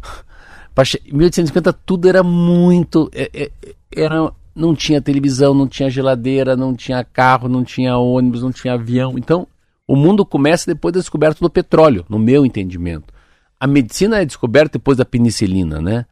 [0.74, 3.10] pra che- 1850 tudo era muito.
[3.12, 3.50] é- é-
[3.92, 8.74] Era, não tinha televisão, não tinha geladeira, não tinha carro, não tinha ônibus, não tinha
[8.74, 9.18] avião.
[9.18, 9.46] Então,
[9.86, 13.12] o mundo começa depois da descoberta do petróleo, no meu entendimento.
[13.58, 16.06] A medicina é descoberta depois da penicilina, né?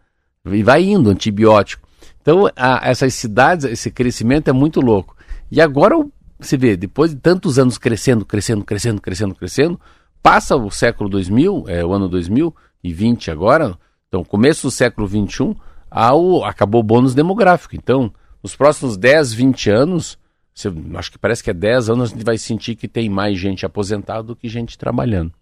[0.44, 1.86] E vai indo, antibiótico.
[2.20, 5.16] Então, a- essas cidades, esse crescimento é muito louco.
[5.52, 9.80] E agora, o- você vê, depois de tantos anos crescendo, crescendo, crescendo, crescendo, crescendo,
[10.22, 13.76] passa o século 2000, é o ano 2020 agora,
[14.08, 15.54] então, começo do século 21,
[15.90, 17.76] ao, acabou o bônus demográfico.
[17.76, 18.12] Então,
[18.42, 20.18] nos próximos 10, 20 anos,
[20.54, 23.38] você- acho que parece que é 10 anos, a gente vai sentir que tem mais
[23.38, 25.32] gente aposentada do que gente trabalhando.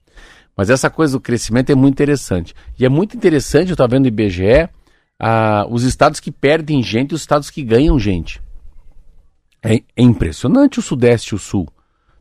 [0.57, 2.55] Mas essa coisa do crescimento é muito interessante.
[2.79, 4.69] E é muito interessante, eu estava vendo o IBGE,
[5.19, 8.41] ah, os estados que perdem gente e os estados que ganham gente.
[9.67, 11.69] É, é impressionante o Sudeste e o Sul.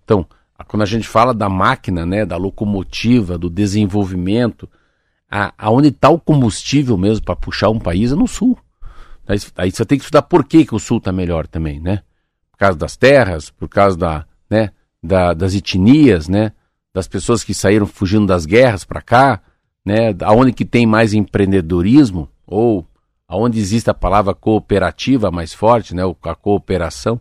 [0.04, 0.26] Então,
[0.68, 4.70] quando a gente fala da máquina, né, da locomotiva, do desenvolvimento,
[5.30, 8.58] a, está o combustível mesmo para puxar um país é no Sul.
[9.28, 12.04] Aí, aí você tem que estudar por que, que o Sul está melhor também, né?
[12.52, 14.72] Por causa das terras, por causa da, né,
[15.04, 16.52] da- das etnias, né?
[16.94, 19.42] Das pessoas que saíram fugindo das guerras para cá,
[19.84, 20.16] né?
[20.24, 22.88] Aonde que tem mais empreendedorismo ou
[23.28, 26.04] aonde existe a palavra cooperativa mais forte, né?
[26.24, 27.20] A cooperação.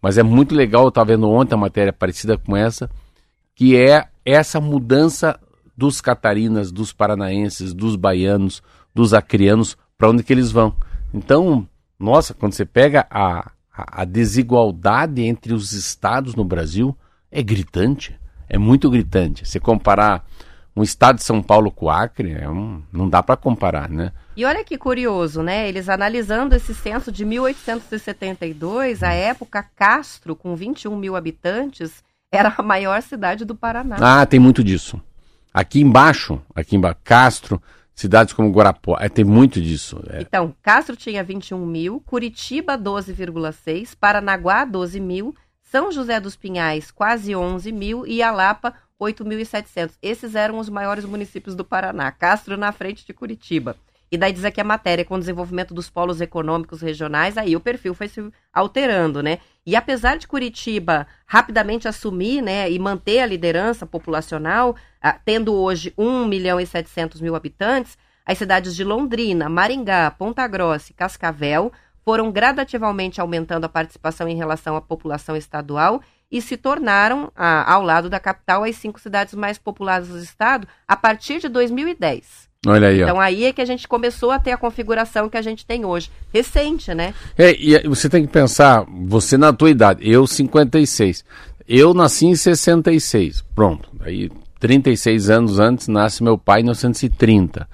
[0.00, 2.90] Mas é muito legal, eu estava vendo ontem uma matéria parecida com essa,
[3.54, 5.38] que é essa mudança
[5.76, 8.62] dos catarinas, dos paranaenses, dos baianos,
[8.94, 10.74] dos acrianos, para onde que eles vão.
[11.12, 11.66] Então,
[11.98, 16.96] nossa, quando você pega a, a, a desigualdade entre os estados no Brasil,
[17.30, 19.46] é gritante, é muito gritante.
[19.48, 20.26] Se comparar
[20.80, 24.12] um estado de São Paulo com o Acre, é um- não dá para comparar, né?
[24.36, 25.68] E olha que curioso, né?
[25.68, 32.02] Eles analisando esse censo de 1872, a época Castro, com 21 mil habitantes,
[32.32, 33.96] era a maior cidade do Paraná.
[34.00, 35.00] Ah, tem muito disso.
[35.52, 37.60] Aqui embaixo, aqui embaixo, Castro,
[37.94, 40.00] cidades como Guarapó, é, tem muito disso.
[40.08, 46.90] É, Então, Castro tinha 21 mil, Curitiba 12,6, Paranaguá 12 mil, São José dos Pinhais
[46.90, 49.92] quase 11 mil e Alapa 8.700.
[50.02, 52.12] Esses eram os maiores municípios do Paraná.
[52.12, 53.76] Castro na frente de Curitiba.
[54.12, 57.60] E daí diz aqui a matéria, com o desenvolvimento dos polos econômicos regionais, aí o
[57.60, 59.38] perfil foi se alterando, né?
[59.64, 65.94] E apesar de Curitiba rapidamente assumir, né, e manter a liderança populacional, ah, tendo hoje
[65.96, 67.96] 1 milhão e 700 mil habitantes,
[68.26, 71.72] as cidades de Londrina, Maringá, Ponta Grossa e Cascavel
[72.04, 77.82] foram gradativamente aumentando a participação em relação à população estadual e se tornaram, ah, ao
[77.82, 82.48] lado da capital, as cinco cidades mais populadas do estado a partir de 2010.
[82.66, 83.04] olha aí, ó.
[83.04, 85.84] Então aí é que a gente começou a ter a configuração que a gente tem
[85.84, 86.10] hoje.
[86.32, 87.14] Recente, né?
[87.36, 91.24] É, e é, você tem que pensar, você na tua idade, eu 56.
[91.66, 93.42] Eu nasci em 66.
[93.54, 93.88] Pronto.
[94.00, 97.68] Aí 36 anos antes nasce meu pai em 1930.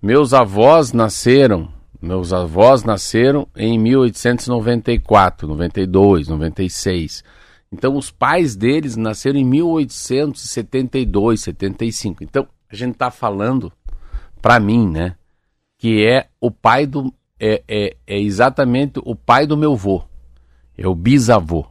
[0.00, 1.68] Meus avós nasceram,
[2.00, 7.24] meus avós nasceram em 1894, 92, 96.
[7.70, 12.24] Então os pais deles nasceram em 1872, 75.
[12.24, 13.72] Então a gente está falando
[14.40, 15.16] para mim, né,
[15.78, 20.02] que é o pai do é, é, é exatamente o pai do meu vô.
[20.76, 21.66] É o bisavô.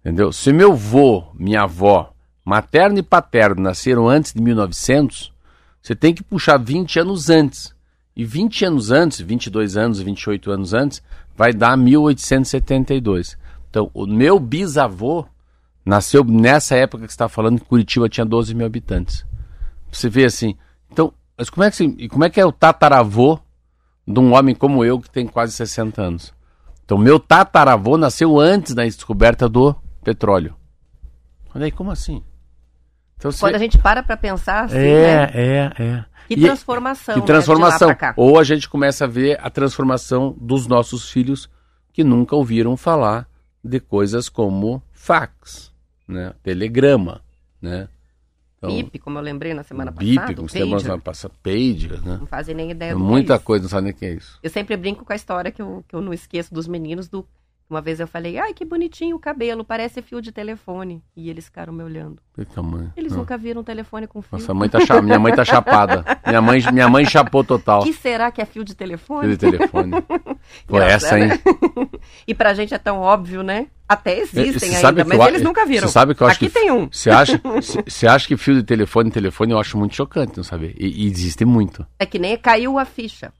[0.00, 0.32] Entendeu?
[0.32, 2.12] Se meu vô, minha avó,
[2.44, 5.32] materno e paterno nasceram antes de 1900,
[5.82, 7.74] você tem que puxar 20 anos antes.
[8.16, 11.02] E 20 anos antes, 22 anos, 28 anos antes,
[11.36, 13.36] vai dar 1872.
[13.74, 15.26] Então, o meu bisavô
[15.84, 19.26] nasceu nessa época que você está falando que Curitiba tinha 12 mil habitantes.
[19.90, 20.56] Você vê assim.
[20.92, 23.36] Então, mas como é que, se- e como é, que é o tataravô
[24.06, 26.32] de um homem como eu que tem quase 60 anos?
[26.84, 30.54] Então, meu tataravô nasceu antes da descoberta do petróleo.
[31.52, 32.22] Olha aí, como assim?
[33.16, 35.30] Então, você- Quando a gente para para pensar assim, é, né?
[35.34, 36.04] é, é.
[36.28, 37.14] Que transformação.
[37.16, 37.92] que né, transformação.
[37.96, 38.14] Cá.
[38.16, 41.50] Ou a gente começa a ver a transformação dos nossos filhos
[41.92, 43.26] que nunca ouviram falar
[43.64, 45.72] de coisas como fax,
[46.06, 46.34] né?
[46.42, 47.22] telegrama,
[47.60, 47.88] né?
[48.58, 50.34] Então, BIP, como eu lembrei na semana bip, passada.
[50.34, 50.58] como o você
[51.02, 52.16] passada, pager, né?
[52.18, 53.44] Não fazem nem ideia É do muita que é isso.
[53.44, 54.38] coisa, não sabe nem o que é isso.
[54.42, 57.26] Eu sempre brinco com a história que eu, que eu não esqueço dos meninos do.
[57.68, 61.02] Uma vez eu falei, ai, que bonitinho o cabelo, parece fio de telefone.
[61.16, 62.18] E eles ficaram me olhando.
[62.34, 62.92] Que tamanho.
[62.94, 64.30] Eles nunca viram um telefone com fio.
[64.32, 66.04] Nossa, a mãe tá cha- minha mãe tá chapada.
[66.26, 67.82] Minha mãe, minha mãe chapou total.
[67.82, 69.32] que será que é fio de telefone?
[69.32, 69.92] Aquele telefone.
[70.68, 71.30] Pô, essa, hein?
[72.28, 73.66] e pra gente é tão óbvio, né?
[73.88, 75.88] Até existem Você ainda, mas eu eles nunca viram.
[75.88, 76.88] Você sabe que eu acho Aqui que tem um.
[76.92, 77.40] Você acha,
[77.86, 80.74] você- acha que fio de telefone, telefone, eu acho muito chocante, não saber.
[80.78, 81.86] E, e existe muito.
[81.98, 83.32] É que nem caiu a ficha.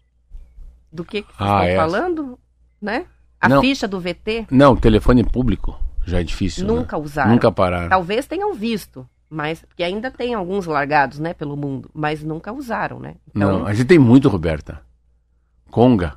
[0.91, 1.77] Do que, que Ah, estão essa.
[1.77, 2.39] falando?
[2.81, 3.05] Né?
[3.45, 3.61] A Não.
[3.61, 6.67] ficha do VT Não, telefone público já é difícil.
[6.67, 6.73] né?
[6.73, 7.31] nunca usaram.
[7.31, 7.89] Nunca pararam.
[7.89, 12.99] Talvez tenham visto, mas porque ainda tem alguns largados, né, pelo mundo, mas nunca usaram,
[13.01, 13.15] né?
[13.35, 14.81] Então, Não, a gente tem muito, Roberta.
[15.71, 16.15] Conga.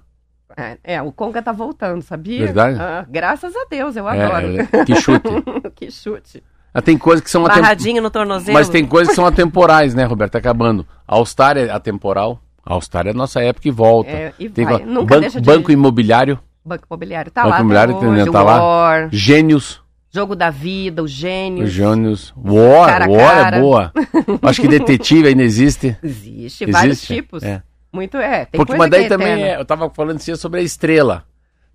[0.56, 2.40] é, é, o Conga tá voltando, sabia?
[2.46, 2.80] Verdade?
[2.80, 4.48] Ah, graças a Deus, eu É, adoro.
[4.62, 5.30] é, que chute.
[5.76, 6.44] que chute.
[6.74, 8.54] Ah, Tem coisas que são atem- Barradinho no tornozelo.
[8.58, 10.34] Mas tem coisas que são atemporais, né, Roberta?
[10.34, 10.86] Tá acabando.
[11.08, 12.40] A All-Star é atemporal.
[12.64, 14.10] A All-Star é nossa época e volta.
[14.12, 16.38] É, e tem banco, de- banco imobiliário,
[16.68, 17.60] Banco Imobiliário tá Banco lá.
[17.60, 18.64] Imobiliário hoje, tá o lá.
[18.64, 21.64] War, Gênios, Jogo da Vida, o Gênio.
[21.66, 22.34] os Gênios.
[22.38, 23.58] War, Cara War cara.
[23.58, 23.92] é boa.
[24.44, 25.98] Acho que detetive ainda existe.
[26.04, 27.14] Existe, vários Existe?
[27.16, 27.44] tipos.
[27.44, 27.62] É.
[27.92, 28.46] Muito é.
[28.46, 31.24] Tem Porque mas daí é também é, eu tava falando assim sobre a estrela.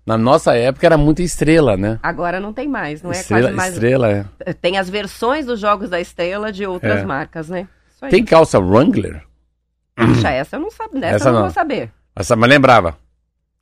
[0.05, 1.97] Na nossa época era muita estrela, né?
[2.03, 3.73] Agora não tem mais, não é estrela, quase mais.
[3.73, 4.11] estrela
[4.45, 4.53] é.
[4.53, 7.05] Tem as versões dos jogos da estrela de outras É.
[7.05, 7.67] marcas, né?
[7.95, 8.11] Isso aí.
[8.11, 9.23] Tem calça Wrangler?
[9.95, 11.05] Puxa, essa eu não sabia.
[11.05, 11.45] Essa, Essa eu não, não.
[11.47, 11.91] vou saber.
[12.15, 12.97] Essa mas lembrava.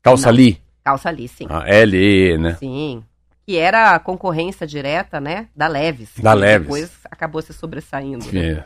[0.01, 0.37] Calça Não.
[0.37, 0.59] Lee.
[0.83, 1.45] Calça ali, sim.
[1.49, 2.55] Ah, L, né?
[2.55, 3.03] Sim.
[3.45, 5.47] Que era a concorrência direta, né?
[5.55, 6.11] Da Leves.
[6.17, 6.67] Da Leves.
[6.67, 8.25] Depois acabou se sobressaindo.
[8.31, 8.41] né?
[8.41, 8.65] É.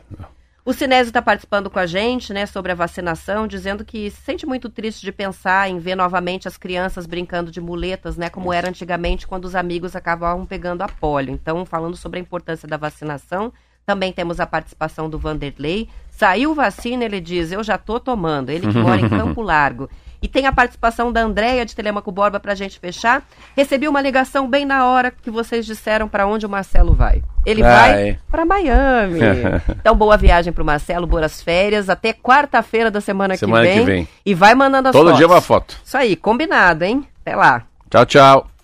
[0.63, 4.47] O Sinésio está participando com a gente, né, sobre a vacinação, dizendo que se sente
[4.47, 8.67] muito triste de pensar em ver novamente as crianças brincando de muletas, né, como era
[8.67, 11.31] antigamente quando os amigos acabavam pegando a polio.
[11.31, 13.53] Então, falando sobre a importância da vacinação,
[13.85, 15.87] também temos a participação do Vanderlei.
[16.09, 18.49] Saiu vacina, ele diz, eu já tô tomando.
[18.49, 19.87] Ele que mora em Campo Largo.
[20.25, 23.21] E tem a participação da Andréia de Telemaco Borba pra gente fechar.
[23.55, 27.21] Recebi uma ligação bem na hora que vocês disseram para onde o Marcelo vai.
[27.45, 28.17] Ele Ah, vai é.
[28.31, 29.19] para Miami.
[29.79, 31.91] então, boa viagem pro Marcelo, boas férias.
[31.91, 33.85] Até quarta-feira da semana, Semana que, que vem.
[33.85, 34.07] vem.
[34.25, 35.17] E vai mandando as Todo fotos.
[35.19, 35.77] dia uma foto.
[35.85, 37.07] Isso aí, combinado, hein?
[37.21, 37.61] Até lá.
[37.91, 38.54] Tchau, tchau.